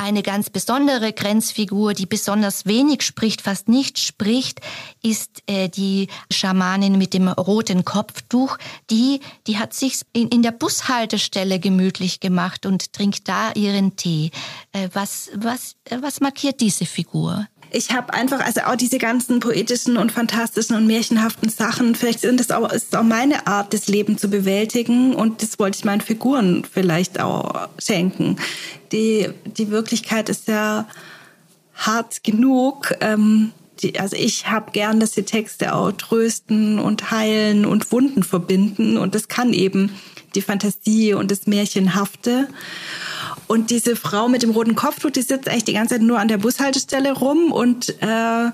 [0.00, 4.62] eine ganz besondere Grenzfigur, die besonders wenig spricht, fast nicht spricht,
[5.02, 8.56] ist äh, die Schamanin mit dem roten Kopftuch.
[8.88, 14.30] Die, die hat sich in, in der Bushaltestelle gemütlich gemacht und trinkt da ihren Tee.
[14.72, 17.46] Äh, was, was, äh, was markiert diese Figur?
[17.72, 22.40] Ich habe einfach, also auch diese ganzen poetischen und fantastischen und märchenhaften Sachen, vielleicht sind
[22.40, 26.00] das auch, ist auch meine Art, das Leben zu bewältigen und das wollte ich meinen
[26.00, 28.36] Figuren vielleicht auch schenken.
[28.92, 30.86] Die, die Wirklichkeit ist ja
[31.74, 32.94] hart genug.
[33.00, 33.52] Ähm,
[33.82, 38.96] die, also ich habe gern, dass die Texte auch trösten und heilen und Wunden verbinden
[38.96, 39.90] und das kann eben
[40.34, 42.48] die Fantasie und das Märchenhafte.
[43.50, 46.28] Und diese Frau mit dem roten Kopftuch, die sitzt eigentlich die ganze Zeit nur an
[46.28, 48.50] der Bushaltestelle rum und äh,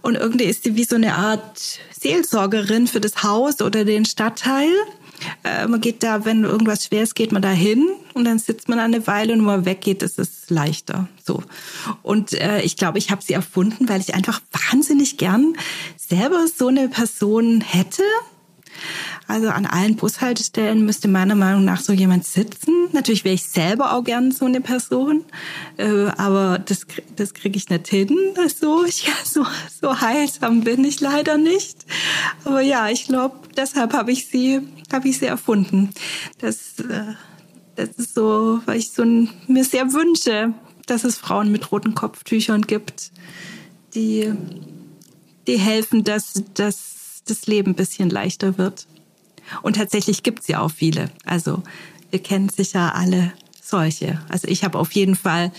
[0.00, 4.70] und irgendwie ist sie wie so eine Art Seelsorgerin für das Haus oder den Stadtteil.
[5.44, 8.70] Äh, man geht da, wenn irgendwas schwer ist, geht man da hin und dann sitzt
[8.70, 11.06] man eine Weile und wenn man weggeht, ist es leichter.
[11.22, 11.42] So.
[12.00, 15.54] Und äh, ich glaube, ich habe sie erfunden, weil ich einfach wahnsinnig gern
[15.98, 18.04] selber so eine Person hätte.
[19.30, 22.88] Also an allen Bushaltestellen müsste meiner Meinung nach so jemand sitzen.
[22.90, 25.24] Natürlich wäre ich selber auch gern so eine Person,
[25.76, 28.18] äh, aber das, das kriege ich nicht hin.
[28.36, 29.46] Also ich, so,
[29.80, 31.86] so heilsam bin ich leider nicht.
[32.44, 34.62] Aber ja, ich glaube, deshalb habe ich sie,
[34.92, 35.90] habe ich sie erfunden.
[36.40, 37.14] Das, äh,
[37.76, 40.54] das ist so, weil ich so ein, mir sehr wünsche,
[40.86, 43.12] dass es Frauen mit roten Kopftüchern gibt,
[43.94, 44.32] die,
[45.46, 48.88] die helfen, dass, dass das Leben ein bisschen leichter wird.
[49.62, 51.10] Und tatsächlich gibt's ja auch viele.
[51.24, 51.62] Also
[52.10, 53.32] wir kennen sicher alle
[53.62, 54.20] solche.
[54.28, 55.52] Also ich habe auf jeden Fall,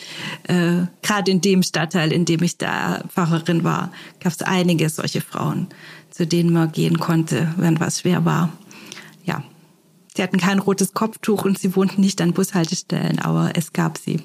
[0.44, 5.22] äh, gerade in dem Stadtteil, in dem ich da Pfarrerin war, gab es einige solche
[5.22, 5.68] Frauen,
[6.10, 8.52] zu denen man gehen konnte, wenn was schwer war.
[9.24, 9.44] Ja,
[10.16, 14.22] sie hatten kein rotes Kopftuch und sie wohnten nicht an Bushaltestellen, aber es gab sie.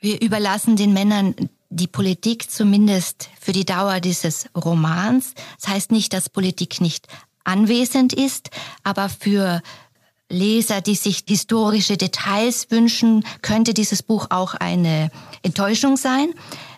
[0.00, 1.34] Wir überlassen den Männern
[1.70, 5.34] die Politik zumindest für die Dauer dieses Romans.
[5.60, 7.08] Das heißt nicht, dass Politik nicht
[7.48, 8.50] anwesend ist,
[8.84, 9.62] aber für
[10.30, 15.10] Leser, die sich historische Details wünschen, könnte dieses Buch auch eine
[15.42, 16.34] Enttäuschung sein.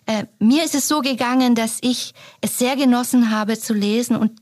[0.06, 4.32] Äh, mir ist es so gegangen, dass ich es sehr genossen habe zu lesen und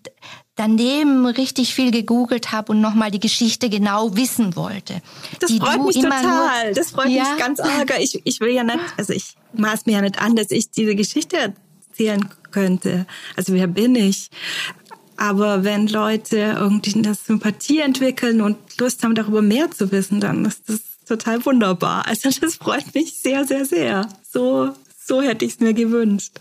[0.57, 5.01] daneben richtig viel gegoogelt habe und nochmal die Geschichte genau wissen wollte.
[5.41, 6.67] Das freut mich total.
[6.67, 7.23] Nur, das freut ja?
[7.23, 7.95] mich ganz arg.
[8.01, 10.95] Ich, ich will ja nicht, also ich maß mir ja nicht an, dass ich diese
[10.95, 11.55] Geschichte
[11.89, 13.07] erzählen könnte.
[13.37, 14.31] Also wer bin ich?
[15.19, 20.45] Aber wenn Leute irgendwie eine Sympathie entwickeln und Lust haben, darüber mehr zu wissen, dann
[20.45, 22.07] ist das total wunderbar.
[22.07, 24.09] Also das freut mich sehr, sehr, sehr.
[24.33, 24.71] So,
[25.05, 26.39] so hätte ich es mir gewünscht.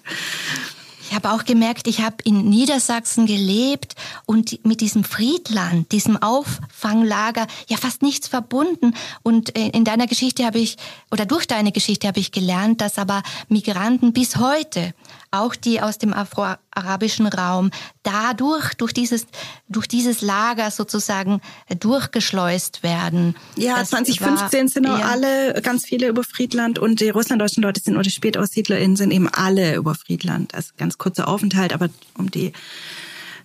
[1.10, 7.48] Ich habe auch gemerkt, ich habe in Niedersachsen gelebt und mit diesem Friedland, diesem Auffanglager
[7.68, 8.94] ja fast nichts verbunden.
[9.24, 10.78] Und äh, in deiner Geschichte habe ich,
[11.10, 14.94] oder durch deine Geschichte habe ich gelernt, dass aber Migranten bis heute
[15.32, 17.72] auch die aus dem afroarabischen Raum,
[18.04, 19.28] dadurch, durch dieses,
[19.68, 21.42] durch dieses Lager sozusagen
[21.80, 23.36] durchgeschleust werden.
[23.56, 25.08] Ja, das 2015 war, sind auch ja.
[25.08, 29.30] alle, ganz viele über Friedland und die russlanddeutschen Leute sind, oder die SpätaussiedlerInnen sind eben
[29.30, 30.54] alle über Friedland.
[30.56, 32.54] Also ganz kurzer Aufenthalt, aber um die,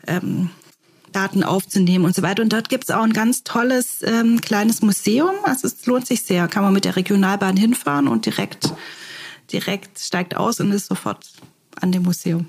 [0.07, 0.51] ähm,
[1.13, 2.43] Daten aufzunehmen und so weiter.
[2.43, 5.35] Und dort gibt's auch ein ganz tolles ähm, kleines Museum.
[5.45, 6.49] Also es lohnt sich sehr.
[6.49, 8.73] Kann man mit der Regionalbahn hinfahren und direkt,
[9.53, 11.31] direkt steigt aus und ist sofort
[11.81, 12.49] an dem Museum.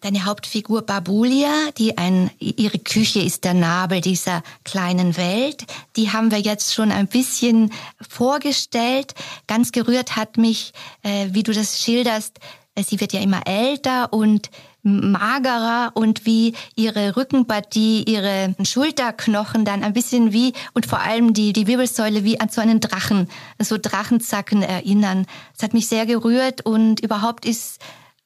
[0.00, 5.64] Deine Hauptfigur Babulia, die ein, ihre Küche ist der Nabel dieser kleinen Welt,
[5.96, 7.72] die haben wir jetzt schon ein bisschen
[8.08, 9.14] vorgestellt.
[9.48, 12.38] Ganz gerührt hat mich, äh, wie du das schilderst,
[12.76, 14.50] äh, sie wird ja immer älter und
[14.82, 21.52] magerer und wie ihre Rückenpartie, ihre Schulterknochen dann ein bisschen wie und vor allem die,
[21.52, 25.26] die Wirbelsäule wie an so einen Drachen, so Drachenzacken erinnern.
[25.54, 27.80] Das hat mich sehr gerührt und überhaupt ist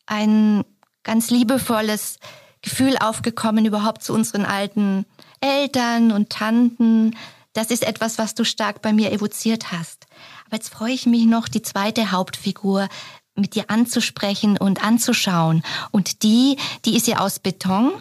[0.06, 0.64] ein
[1.02, 2.18] ganz liebevolles
[2.62, 5.04] Gefühl aufgekommen überhaupt zu unseren alten
[5.40, 7.16] Eltern und Tanten.
[7.52, 10.06] Das ist etwas, was du stark bei mir evoziert hast.
[10.46, 12.88] Aber jetzt freue ich mich noch, die zweite Hauptfigur
[13.34, 15.62] mit dir anzusprechen und anzuschauen.
[15.90, 17.92] Und die, die ist ja aus Beton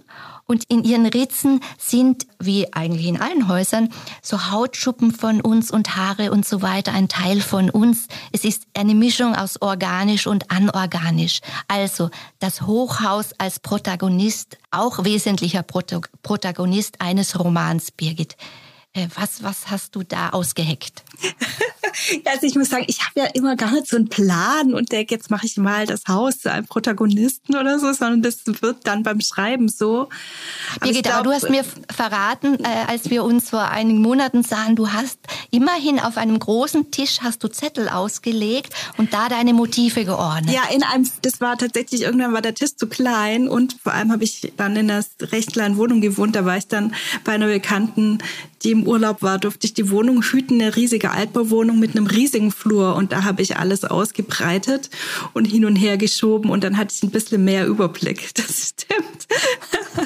[0.52, 3.88] und in ihren Ritzen sind, wie eigentlich in allen Häusern,
[4.22, 8.10] so Hautschuppen von uns und Haare und so weiter ein Teil von uns.
[8.34, 11.40] Es ist eine Mischung aus organisch und anorganisch.
[11.70, 12.10] Also
[12.40, 18.36] das Hochhaus als Protagonist, auch wesentlicher Protagonist eines Romans, Birgit.
[18.94, 21.04] Äh, was, was hast du da ausgeheckt?
[22.26, 25.16] also ich muss sagen, ich habe ja immer gar nicht so einen Plan und denke,
[25.16, 29.04] jetzt mache ich mal das Haus zu einem Protagonisten oder so, sondern das wird dann
[29.04, 30.10] beim Schreiben so.
[30.82, 34.92] Birgit, aber du hast mir verraten, äh, als wir uns vor einigen Monaten sahen, du
[34.92, 35.20] hast
[35.52, 40.54] immerhin auf einem großen Tisch hast du Zettel ausgelegt und da deine Motive geordnet.
[40.54, 44.12] Ja, in einem, das war tatsächlich, irgendwann war der Tisch zu klein und vor allem
[44.12, 47.48] habe ich dann in einer recht kleinen Wohnung gewohnt, da war ich dann bei einer
[47.48, 48.20] Bekannten,
[48.64, 52.52] die im Urlaub war, durfte ich die Wohnung hüten, eine riesige Altbauwohnung mit einem riesigen
[52.52, 54.90] Flur und da habe ich alles ausgebreitet
[55.34, 58.32] und hin und her geschoben und dann hatte ich ein bisschen mehr Überblick.
[58.42, 59.28] Das stimmt.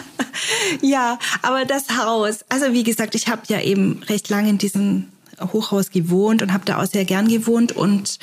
[0.81, 5.05] ja, aber das Haus, also wie gesagt, ich habe ja eben recht lange in diesem
[5.39, 8.19] Hochhaus gewohnt und habe da auch sehr gern gewohnt und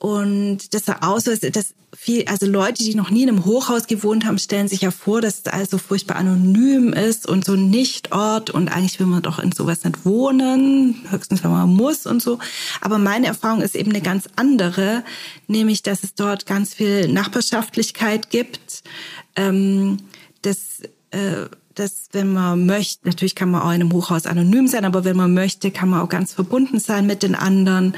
[0.00, 4.24] und das sah aus, dass viel, also Leute, die noch nie in einem Hochhaus gewohnt
[4.24, 8.48] haben, stellen sich ja vor, dass es also furchtbar anonym ist und so ein Nichtort
[8.48, 12.38] und eigentlich will man doch in sowas nicht wohnen, höchstens wenn man muss und so.
[12.80, 15.04] Aber meine Erfahrung ist eben eine ganz andere,
[15.48, 18.82] nämlich, dass es dort ganz viel Nachbarschaftlichkeit gibt,
[19.36, 19.98] ähm,
[20.40, 21.46] dass äh,
[21.80, 25.16] dass wenn man möchte, natürlich kann man auch in einem Hochhaus anonym sein, aber wenn
[25.16, 27.96] man möchte, kann man auch ganz verbunden sein mit den anderen.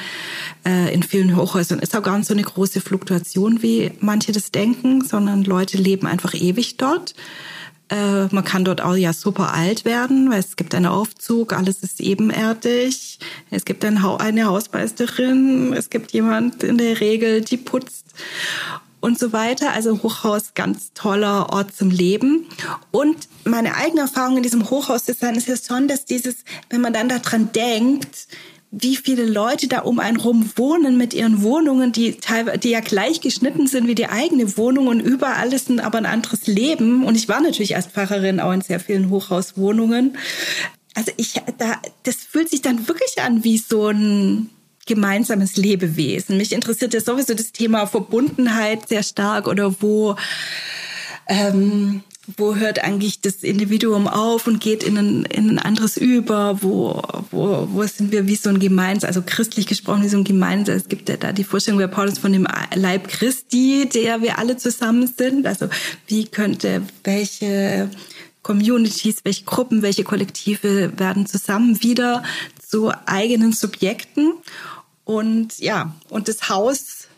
[0.65, 4.53] Äh, in vielen Hochhäusern ist auch gar nicht so eine große Fluktuation, wie manche das
[4.53, 7.15] denken, sondern Leute leben einfach ewig dort.
[7.89, 11.83] Äh, man kann dort auch ja super alt werden, weil es gibt einen Aufzug, alles
[11.83, 13.19] ist ebenerdig.
[13.51, 18.07] Es gibt eine Hausmeisterin, es gibt jemand in der Regel, die putzt
[19.03, 19.73] und so weiter.
[19.73, 22.47] Also Hochhaus, ganz toller Ort zum Leben.
[22.91, 26.37] Und meine eigene Erfahrung in diesem Hochhausdesign ist ja schon, dass dieses,
[26.71, 28.29] wenn man dann daran denkt,
[28.71, 32.81] wie viele Leute da um einen rum wohnen mit ihren Wohnungen, die teilweise, die ja
[32.81, 37.05] gleich geschnitten sind wie die eigene Wohnung und überall ist ein, aber ein anderes Leben.
[37.05, 40.17] Und ich war natürlich als Pfarrerin auch in sehr vielen Hochhauswohnungen.
[40.95, 44.49] Also ich, da, das fühlt sich dann wirklich an wie so ein,
[44.87, 46.37] gemeinsames Lebewesen.
[46.37, 50.17] Mich interessiert ja sowieso das Thema Verbundenheit sehr stark oder wo,
[51.29, 52.03] ähm,
[52.37, 56.63] wo hört eigentlich das Individuum auf und geht in ein, in ein anderes über?
[56.63, 60.25] Wo, wo, wo sind wir wie so ein Gemeins, also christlich gesprochen wie so ein
[60.25, 60.69] Gemeins?
[60.69, 64.57] Es gibt ja da die Vorstellung bei Paulus von dem Leib Christi, der wir alle
[64.57, 65.47] zusammen sind.
[65.47, 65.69] Also
[66.07, 67.89] wie könnte welche
[68.43, 72.23] Communities, welche Gruppen, welche Kollektive werden zusammen wieder
[72.59, 74.33] zu eigenen Subjekten.
[75.05, 77.09] Und ja, und das Haus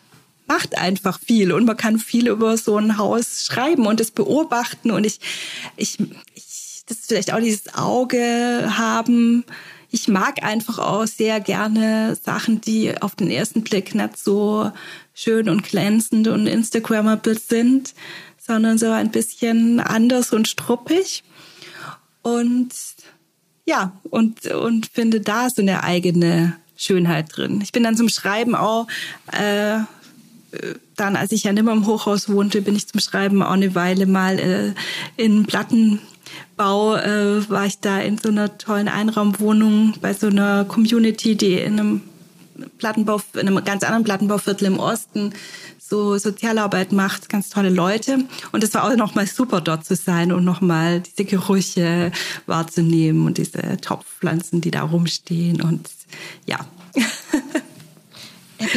[0.46, 4.90] macht einfach viel und man kann viel über so ein Haus schreiben und es beobachten
[4.90, 5.20] und ich,
[5.76, 5.98] ich,
[6.34, 9.44] ich, das ist vielleicht auch dieses Auge haben.
[9.90, 14.70] Ich mag einfach auch sehr gerne Sachen, die auf den ersten Blick nicht so
[15.14, 17.94] schön und glänzend und Instagrammable sind,
[18.38, 21.22] sondern so ein bisschen anders und struppig.
[22.22, 22.74] Und
[23.66, 27.60] ja, und, und finde da so eine eigene Schönheit drin.
[27.62, 28.87] Ich bin dann zum Schreiben auch,
[29.32, 29.78] äh,
[30.96, 33.74] dann, als ich ja nicht mehr im Hochhaus wohnte, bin ich zum Schreiben auch eine
[33.74, 34.74] Weile mal äh,
[35.16, 41.37] in Plattenbau, äh, war ich da in so einer tollen Einraumwohnung bei so einer Community,
[41.37, 42.00] die in einem
[42.78, 45.32] Plattenbau, in einem ganz anderen Plattenbauviertel im Osten
[45.86, 48.24] so Sozialarbeit macht, ganz tolle Leute.
[48.52, 52.10] Und es war auch nochmal super dort zu sein und nochmal diese Gerüche
[52.46, 55.90] wahrzunehmen und diese Topfpflanzen, die da rumstehen und
[56.46, 56.58] ja.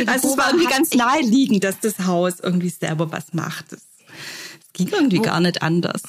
[0.05, 3.71] Also es war irgendwie ganz naheliegend, dass das Haus irgendwie selber was macht.
[3.71, 3.83] Es
[4.73, 6.01] ging irgendwie gar nicht anders.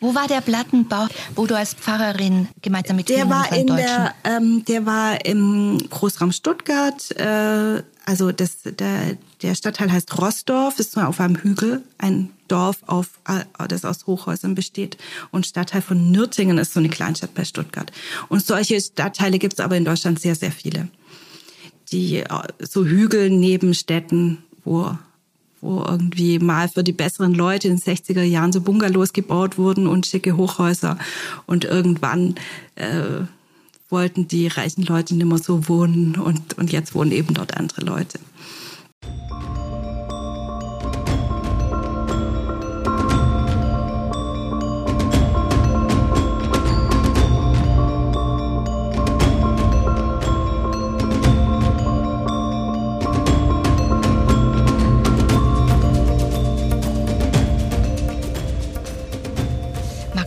[0.00, 4.64] Wo war der Plattenbau, wo du als Pfarrerin gemeinsam mit der war in der, ähm,
[4.64, 7.10] der war im Großraum Stuttgart.
[7.18, 13.18] Äh, also das, der, der Stadtteil heißt Rossdorf, ist auf einem Hügel, ein Dorf, auf,
[13.26, 14.96] äh, das aus Hochhäusern besteht.
[15.32, 17.90] Und Stadtteil von Nürtingen ist so eine Kleinstadt bei Stuttgart.
[18.28, 20.88] Und solche Stadtteile gibt es aber in Deutschland sehr, sehr viele.
[21.90, 22.26] Die äh,
[22.60, 24.96] so Hügel neben Städten, wo
[25.62, 29.86] wo irgendwie mal für die besseren Leute in den 60er Jahren so Bungalows gebaut wurden
[29.86, 30.98] und schicke Hochhäuser.
[31.46, 32.36] Und irgendwann
[32.76, 33.22] äh,
[33.88, 37.82] wollten die reichen Leute nicht mehr so wohnen und, und jetzt wohnen eben dort andere
[37.82, 38.18] Leute.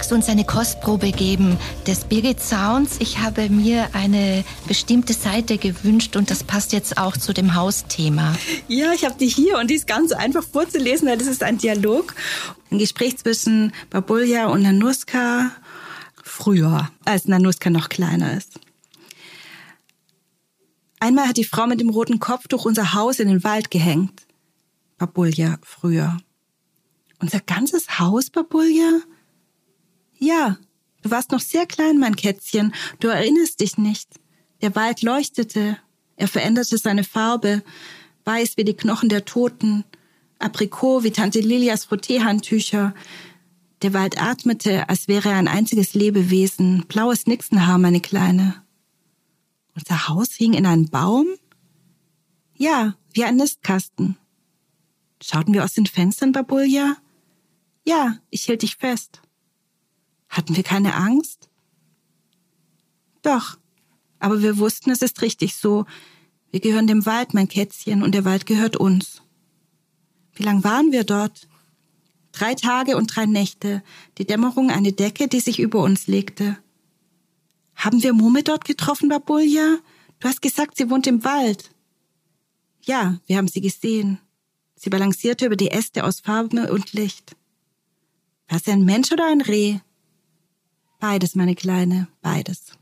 [0.09, 1.55] Magst du uns eine Kostprobe geben
[1.85, 2.97] des Birgit Sounds?
[2.99, 8.35] Ich habe mir eine bestimmte Seite gewünscht und das passt jetzt auch zu dem Hausthema.
[8.67, 11.59] Ja, ich habe die hier und die ist ganz einfach vorzulesen, weil das ist ein
[11.59, 12.15] Dialog,
[12.71, 15.51] ein Gespräch zwischen Babulja und Nanuska
[16.23, 18.59] früher, als Nanuska noch kleiner ist.
[20.99, 24.25] Einmal hat die Frau mit dem roten Kopftuch unser Haus in den Wald gehängt.
[24.97, 26.17] Babulja früher.
[27.19, 29.01] Unser ganzes Haus, Babulja?
[30.19, 30.57] Ja,
[31.01, 32.73] du warst noch sehr klein, mein Kätzchen.
[32.99, 34.09] Du erinnerst dich nicht.
[34.61, 35.77] Der Wald leuchtete.
[36.17, 37.63] Er veränderte seine Farbe.
[38.25, 39.85] Weiß wie die Knochen der Toten.
[40.37, 42.93] Aprikot wie Tante Lilias Frotteehandtücher.
[43.81, 46.85] Der Wald atmete, als wäre er ein einziges Lebewesen.
[46.87, 48.61] Blaues Nixenhaar, meine Kleine.
[49.73, 51.27] Unser Haus hing in einem Baum?
[52.55, 54.17] Ja, wie ein Nistkasten.
[55.23, 56.97] Schauten wir aus den Fenstern, Babulja?
[57.85, 59.21] Ja, ich hielt dich fest.
[60.29, 61.49] Hatten wir keine Angst?
[63.21, 63.57] Doch,
[64.19, 65.85] aber wir wussten, es ist richtig so.
[66.51, 69.21] Wir gehören dem Wald, mein Kätzchen, und der Wald gehört uns.
[70.33, 71.47] Wie lang waren wir dort?
[72.31, 73.83] Drei Tage und drei Nächte,
[74.17, 76.57] die Dämmerung eine Decke, die sich über uns legte.
[77.75, 79.77] Haben wir Mumme dort getroffen, Babulja?
[80.19, 81.71] Du hast gesagt, sie wohnt im Wald.
[82.83, 84.19] Ja, wir haben sie gesehen.
[84.75, 87.35] Sie balancierte über die Äste aus Farbe und Licht.
[88.47, 89.79] War sie ein Mensch oder ein Reh?
[90.99, 92.73] Beides, meine Kleine, beides.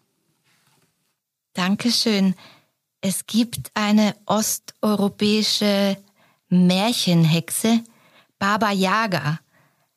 [1.53, 2.35] Dankeschön.
[3.01, 5.97] Es gibt eine osteuropäische
[6.49, 7.83] Märchenhexe,
[8.39, 9.39] Baba Yaga.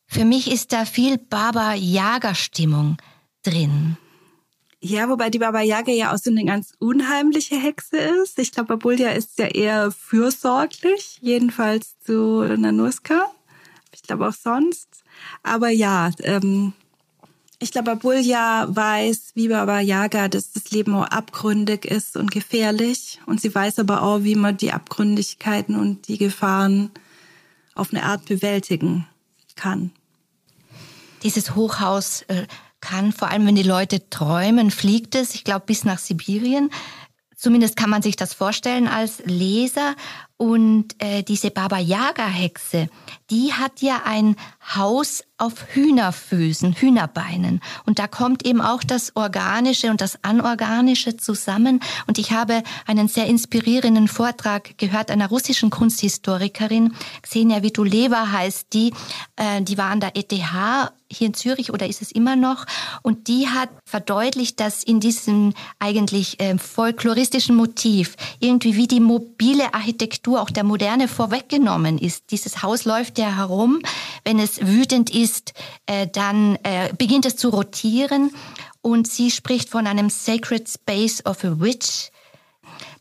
[0.07, 2.99] Für mich ist da viel Baba Yaga Stimmung
[3.43, 3.97] drin.
[4.83, 8.39] Ja, wobei die Baba Yaga ja auch so eine ganz unheimliche Hexe ist.
[8.39, 13.31] Ich glaube, Babulja ist ja eher fürsorglich, jedenfalls zu Nanuska.
[13.93, 15.05] Ich glaube auch sonst.
[15.43, 16.73] Aber ja, ähm,
[17.63, 23.21] ich glaube, Abulja weiß, wie Baba Yaga, dass das Leben auch abgründig ist und gefährlich.
[23.27, 26.91] Und sie weiß aber auch, wie man die Abgründigkeiten und die Gefahren
[27.75, 29.07] auf eine Art bewältigen
[29.57, 29.93] kann.
[31.23, 32.47] Dieses Hochhaus äh,
[32.81, 36.71] kann, vor allem wenn die Leute träumen, fliegt es, ich glaube, bis nach Sibirien.
[37.41, 39.95] Zumindest kann man sich das vorstellen als Leser.
[40.37, 42.89] Und äh, diese Baba Yaga Hexe,
[43.31, 44.37] die hat ja ein
[44.75, 47.61] Haus auf Hühnerfüßen, Hühnerbeinen.
[47.87, 51.81] Und da kommt eben auch das Organische und das Anorganische zusammen.
[52.07, 58.93] Und ich habe einen sehr inspirierenden Vortrag gehört einer russischen Kunsthistorikerin, Xenia Vituleva heißt die,
[59.37, 62.67] äh, die war an der ETH hier in Zürich oder ist es immer noch?
[63.03, 69.75] Und die hat verdeutlicht, dass in diesem eigentlich äh, folkloristischen Motiv irgendwie wie die mobile
[69.75, 72.31] Architektur, auch der Moderne vorweggenommen ist.
[72.31, 73.81] Dieses Haus läuft ja herum.
[74.25, 75.53] Wenn es wütend ist,
[75.87, 78.31] äh, dann äh, beginnt es zu rotieren.
[78.83, 82.11] Und sie spricht von einem Sacred Space of a Witch.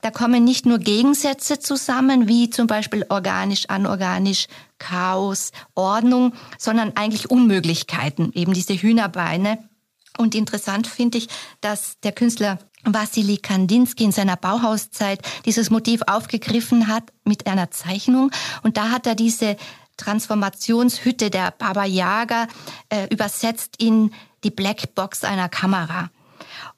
[0.01, 4.47] Da kommen nicht nur Gegensätze zusammen, wie zum Beispiel organisch, anorganisch,
[4.79, 9.69] Chaos, Ordnung, sondern eigentlich Unmöglichkeiten, eben diese Hühnerbeine.
[10.17, 11.29] Und interessant finde ich,
[11.61, 18.31] dass der Künstler Wassily Kandinsky in seiner Bauhauszeit dieses Motiv aufgegriffen hat mit einer Zeichnung.
[18.63, 19.57] Und da hat er diese
[19.97, 22.47] Transformationshütte der Baba Yaga
[22.89, 24.11] äh, übersetzt in
[24.43, 26.09] die Blackbox einer Kamera.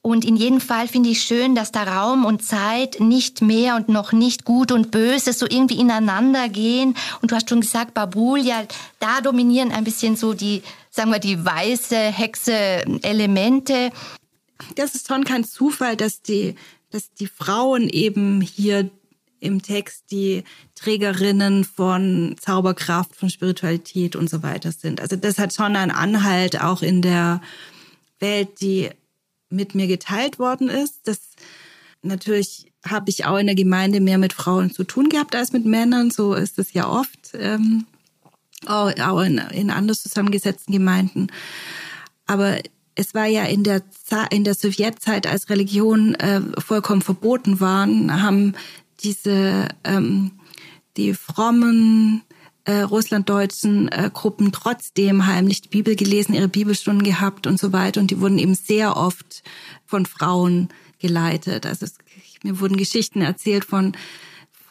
[0.02, 3.90] Und in jedem Fall finde ich schön, dass da Raum und Zeit nicht mehr und
[3.90, 6.96] noch nicht gut und böse so irgendwie ineinander gehen.
[7.22, 8.66] Und du hast schon gesagt, Babulia,
[9.00, 13.92] da dominieren ein bisschen so die, sagen wir, die weiße Hexe-Elemente.
[14.76, 16.56] Das ist schon kein Zufall, dass die,
[16.90, 18.90] dass die Frauen eben hier
[19.40, 20.44] im Text die
[20.76, 25.02] Trägerinnen von Zauberkraft, von Spiritualität und so weiter sind.
[25.02, 27.42] Also das hat schon einen Anhalt auch in der
[28.20, 28.90] Welt, die
[29.52, 31.08] mit mir geteilt worden ist.
[31.08, 31.20] Das
[32.02, 35.66] natürlich habe ich auch in der Gemeinde mehr mit Frauen zu tun gehabt als mit
[35.66, 36.10] Männern.
[36.10, 37.86] So ist es ja oft, ähm,
[38.66, 41.28] auch, in, in anders zusammengesetzten Gemeinden.
[42.26, 42.58] Aber
[42.96, 43.84] es war ja in der,
[44.32, 48.54] in der Sowjetzeit, als Religion äh, vollkommen verboten waren, haben
[49.04, 50.32] diese ähm,
[50.98, 52.22] die frommen
[52.66, 58.02] äh, russlanddeutschen äh, Gruppen trotzdem heimlich die Bibel gelesen, ihre Bibelstunden gehabt und so weiter.
[58.02, 59.44] Und die wurden eben sehr oft
[59.86, 61.66] von Frauen geleitet.
[61.66, 61.96] Also es,
[62.44, 63.94] mir wurden Geschichten erzählt von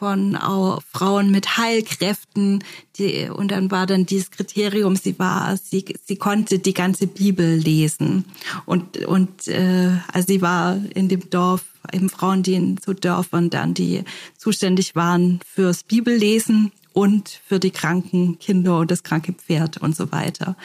[0.01, 2.63] von auch Frauen mit Heilkräften,
[2.97, 7.55] die, und dann war dann dieses Kriterium, sie war, sie, sie konnte die ganze Bibel
[7.55, 8.25] lesen
[8.65, 13.51] und und äh, also sie war in dem Dorf eben Frauen, die in so Dörfern
[13.51, 14.03] dann die
[14.39, 20.11] zuständig waren fürs Bibellesen und für die kranken Kinder und das kranke Pferd und so
[20.11, 20.55] weiter.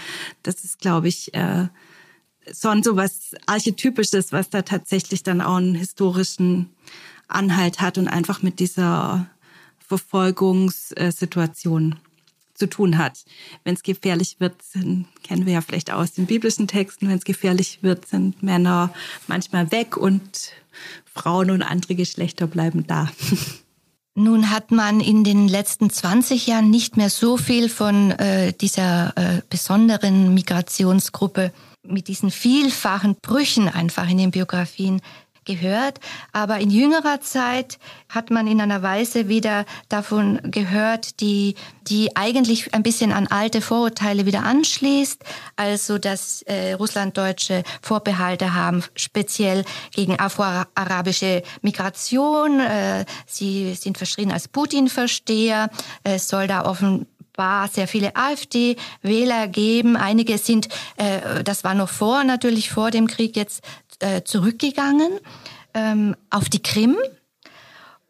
[0.42, 1.68] Das ist, glaube ich, äh,
[2.52, 6.70] schon so was Archetypisches, was da tatsächlich dann auch einen historischen
[7.28, 9.28] Anhalt hat und einfach mit dieser
[9.86, 11.96] Verfolgungssituation
[12.54, 13.24] zu tun hat.
[13.64, 17.24] Wenn es gefährlich wird, sind, kennen wir ja vielleicht aus den biblischen Texten, wenn es
[17.24, 18.94] gefährlich wird, sind Männer
[19.26, 20.52] manchmal weg und
[21.14, 23.10] Frauen und andere Geschlechter bleiben da.
[24.18, 29.12] Nun hat man in den letzten 20 Jahren nicht mehr so viel von äh, dieser
[29.14, 31.52] äh, besonderen Migrationsgruppe
[31.82, 35.02] mit diesen vielfachen Brüchen einfach in den Biografien
[35.46, 36.00] gehört.
[36.32, 37.78] Aber in jüngerer Zeit
[38.08, 43.60] hat man in einer Weise wieder davon gehört, die, die eigentlich ein bisschen an alte
[43.60, 45.22] Vorurteile wieder anschließt.
[45.56, 52.60] Also, dass äh, Russlanddeutsche Vorbehalte haben, speziell gegen afroarabische Migration.
[52.60, 55.70] Äh, sie sind verschrien als Putin-Versteher.
[56.04, 59.96] Es soll da offen war sehr viele AfD-Wähler geben.
[59.96, 63.62] Einige sind, äh, das war noch vor, natürlich vor dem Krieg jetzt
[64.00, 65.20] äh, zurückgegangen
[65.74, 66.96] ähm, auf die Krim.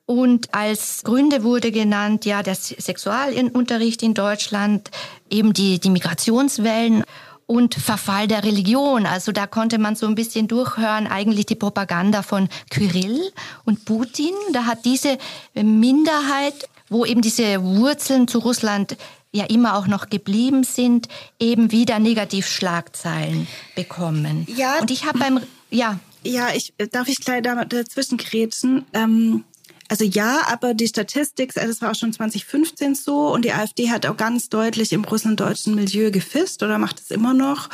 [0.06, 4.90] Und als Gründe wurde genannt, ja, der Sexualunterricht in Deutschland,
[5.28, 7.02] eben die, die Migrationswellen
[7.46, 9.06] und Verfall der Religion.
[9.06, 13.32] Also da konnte man so ein bisschen durchhören, eigentlich die Propaganda von Kyrill
[13.64, 14.32] und Putin.
[14.52, 15.18] Da hat diese
[15.54, 18.96] Minderheit, wo eben diese Wurzeln zu Russland
[19.32, 21.08] ja immer auch noch geblieben sind,
[21.38, 24.46] eben wieder Negativschlagzeilen bekommen.
[24.56, 24.80] Ja.
[24.80, 25.40] Und ich habe beim
[25.76, 26.00] ja.
[26.24, 28.84] Ja, ich darf ich gleich dazwischen grätschen.
[28.92, 29.44] Ähm,
[29.88, 33.90] also ja, aber die Statistik, also das war auch schon 2015 so und die AfD
[33.90, 37.68] hat auch ganz deutlich im russlanddeutschen Milieu gefisst oder macht es immer noch.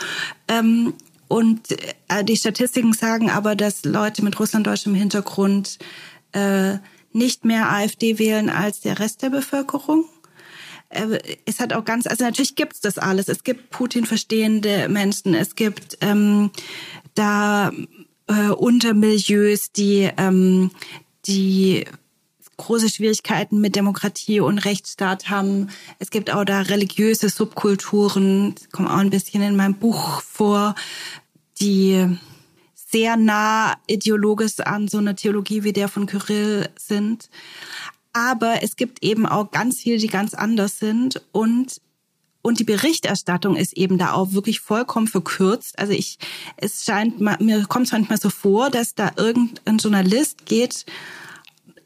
[0.49, 0.93] Ähm,
[1.29, 1.71] und
[2.09, 5.79] äh, die Statistiken sagen aber, dass Leute mit russlanddeutschem Hintergrund
[6.33, 6.75] äh,
[7.13, 10.05] nicht mehr AfD wählen als der Rest der Bevölkerung.
[10.91, 13.29] Äh, es hat auch ganz, also natürlich gibt's das alles.
[13.29, 16.51] Es gibt Putin verstehende Menschen, es gibt ähm,
[17.15, 17.73] da
[18.27, 20.71] äh, Untermilieus, die, ähm,
[21.27, 21.85] die
[22.57, 25.69] große Schwierigkeiten mit Demokratie und Rechtsstaat haben.
[25.99, 30.75] Es gibt auch da religiöse Subkulturen, kommt auch ein bisschen in meinem Buch vor,
[31.61, 32.19] die
[32.75, 37.31] sehr nah ideologisch an so einer Theologie wie der von Kyrill sind.
[38.13, 41.81] Aber es gibt eben auch ganz viele, die ganz anders sind und
[42.43, 45.79] und die Berichterstattung ist eben da auch wirklich vollkommen verkürzt.
[45.79, 46.19] Also ich,
[46.57, 50.85] es scheint, mir kommt es manchmal so vor, dass da irgendein Journalist geht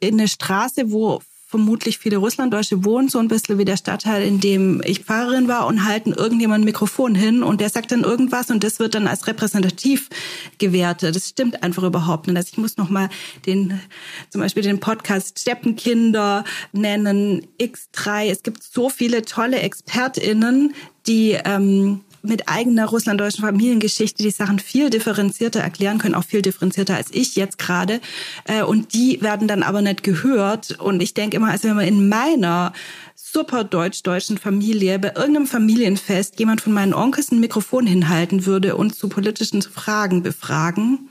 [0.00, 1.20] in eine Straße, wo
[1.56, 5.66] vermutlich viele Russlanddeutsche wohnen, so ein bisschen wie der Stadtteil, in dem ich Pfarrerin war
[5.66, 9.06] und halten irgendjemand ein Mikrofon hin und der sagt dann irgendwas und das wird dann
[9.06, 10.10] als repräsentativ
[10.58, 11.16] gewertet.
[11.16, 12.36] Das stimmt einfach überhaupt nicht.
[12.36, 13.08] Also ich muss nochmal
[13.46, 13.80] den,
[14.28, 18.30] zum Beispiel den Podcast Steppenkinder nennen, X3.
[18.30, 20.74] Es gibt so viele tolle ExpertInnen,
[21.06, 26.96] die, ähm, mit eigener russlanddeutschen Familiengeschichte die Sachen viel differenzierter erklären können, auch viel differenzierter
[26.96, 28.00] als ich jetzt gerade.
[28.44, 30.78] Äh, und die werden dann aber nicht gehört.
[30.80, 32.72] Und ich denke immer, als wenn man in meiner
[33.14, 38.94] super deutsch-deutschen Familie bei irgendeinem Familienfest jemand von meinen Onkels ein Mikrofon hinhalten würde und
[38.94, 41.08] zu politischen Fragen befragen,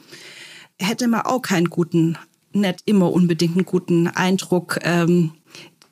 [0.79, 2.17] hätte man auch keinen guten,
[2.51, 5.31] nicht immer unbedingt einen guten Eindruck ähm,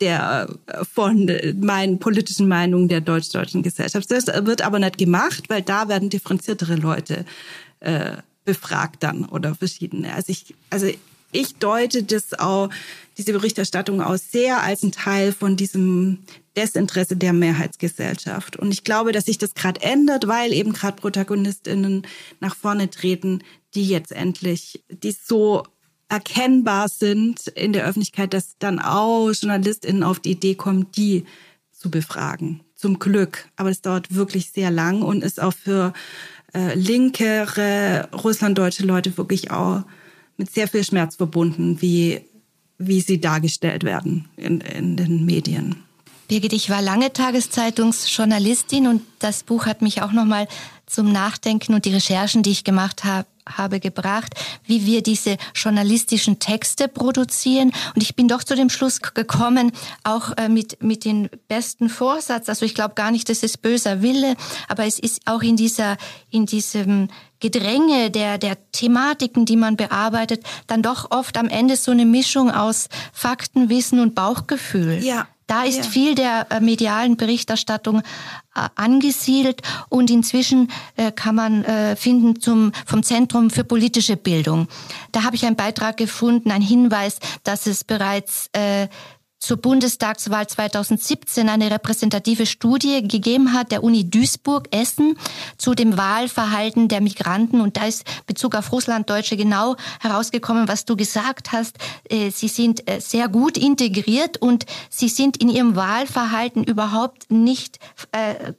[0.03, 1.31] der äh, von
[1.61, 4.11] meinen politischen Meinungen der deutsch-deutschen Gesellschaft.
[4.11, 7.25] Das wird aber nicht gemacht, weil da werden differenziertere Leute
[7.79, 10.13] äh, befragt dann oder verschiedene.
[10.13, 10.87] Also ich, also
[11.31, 12.69] ich deute das auch,
[13.17, 16.19] diese Berichterstattung aus sehr als ein Teil von diesem
[16.57, 18.57] Desinteresse der Mehrheitsgesellschaft.
[18.57, 22.05] Und ich glaube, dass sich das gerade ändert, weil eben gerade ProtagonistInnen
[22.39, 23.43] nach vorne treten,
[23.75, 25.63] die jetzt endlich, die so
[26.09, 31.25] erkennbar sind in der Öffentlichkeit, dass dann auch JournalistInnen auf die Idee kommen, die
[31.71, 32.61] zu befragen.
[32.75, 33.47] Zum Glück.
[33.55, 35.93] Aber es dauert wirklich sehr lang und ist auch für
[36.53, 39.83] äh, linkere russlanddeutsche Leute wirklich auch
[40.37, 42.21] mit sehr viel Schmerz verbunden, wie,
[42.77, 45.83] wie sie dargestellt werden in, in den Medien.
[46.27, 50.47] Birgit, ich war lange Tageszeitungsjournalistin und das Buch hat mich auch nochmal
[50.93, 54.33] zum Nachdenken und die Recherchen, die ich gemacht habe, habe gebracht,
[54.65, 57.71] wie wir diese journalistischen Texte produzieren.
[57.95, 59.71] Und ich bin doch zu dem Schluss gekommen,
[60.03, 62.47] auch äh, mit, mit den besten Vorsatz.
[62.47, 64.35] Also ich glaube gar nicht, dass es böser Wille,
[64.67, 65.97] aber es ist auch in dieser,
[66.29, 71.91] in diesem Gedränge der, der Thematiken, die man bearbeitet, dann doch oft am Ende so
[71.91, 75.03] eine Mischung aus Faktenwissen und Bauchgefühl.
[75.03, 75.83] Ja, da ist ja.
[75.83, 81.63] viel der äh, medialen Berichterstattung äh, angesiedelt und inzwischen äh, kann man
[81.95, 84.67] finden zum, vom Zentrum für politische Bildung.
[85.11, 88.49] Da habe ich einen Beitrag gefunden, einen Hinweis, dass es bereits
[89.43, 95.17] zur Bundestagswahl 2017 eine repräsentative Studie gegeben hat, der Uni Duisburg-Essen,
[95.57, 97.59] zu dem Wahlverhalten der Migranten.
[97.59, 101.75] Und da ist Bezug auf Russlanddeutsche genau herausgekommen, was du gesagt hast.
[102.09, 107.79] Äh, sie sind äh, sehr gut integriert und sie sind in ihrem Wahlverhalten überhaupt nicht,
[108.13, 108.53] äh,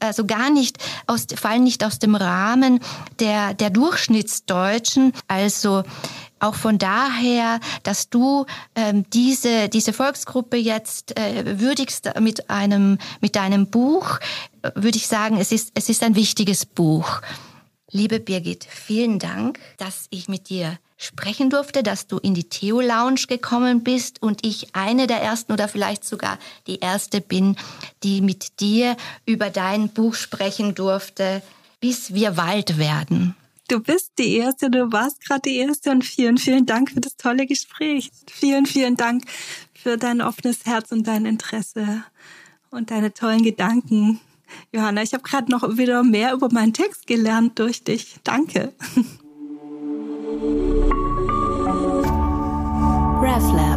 [0.00, 2.80] also gar nicht aus, fallen nicht aus dem Rahmen
[3.20, 5.12] der, der Durchschnittsdeutschen.
[5.28, 5.84] Also
[6.40, 13.36] auch von daher, dass du ähm, diese, diese Volksgruppe jetzt äh, würdigst mit einem, mit
[13.36, 14.18] deinem Buch,
[14.74, 17.20] würde ich sagen, es ist, es ist ein wichtiges Buch.
[17.92, 22.80] Liebe Birgit, vielen Dank, dass ich mit dir sprechen durfte, dass du in die Theo
[22.80, 27.56] Lounge gekommen bist und ich eine der ersten oder vielleicht sogar die erste bin,
[28.02, 31.42] die mit dir über dein Buch sprechen durfte,
[31.80, 33.34] bis wir Wald werden.
[33.70, 37.16] Du bist die Erste, du warst gerade die Erste und vielen, vielen Dank für das
[37.16, 38.10] tolle Gespräch.
[38.28, 39.22] Vielen, vielen Dank
[39.72, 42.02] für dein offenes Herz und dein Interesse
[42.72, 44.18] und deine tollen Gedanken.
[44.72, 48.16] Johanna, ich habe gerade noch wieder mehr über meinen Text gelernt durch dich.
[48.24, 48.72] Danke.
[53.22, 53.69] RefLab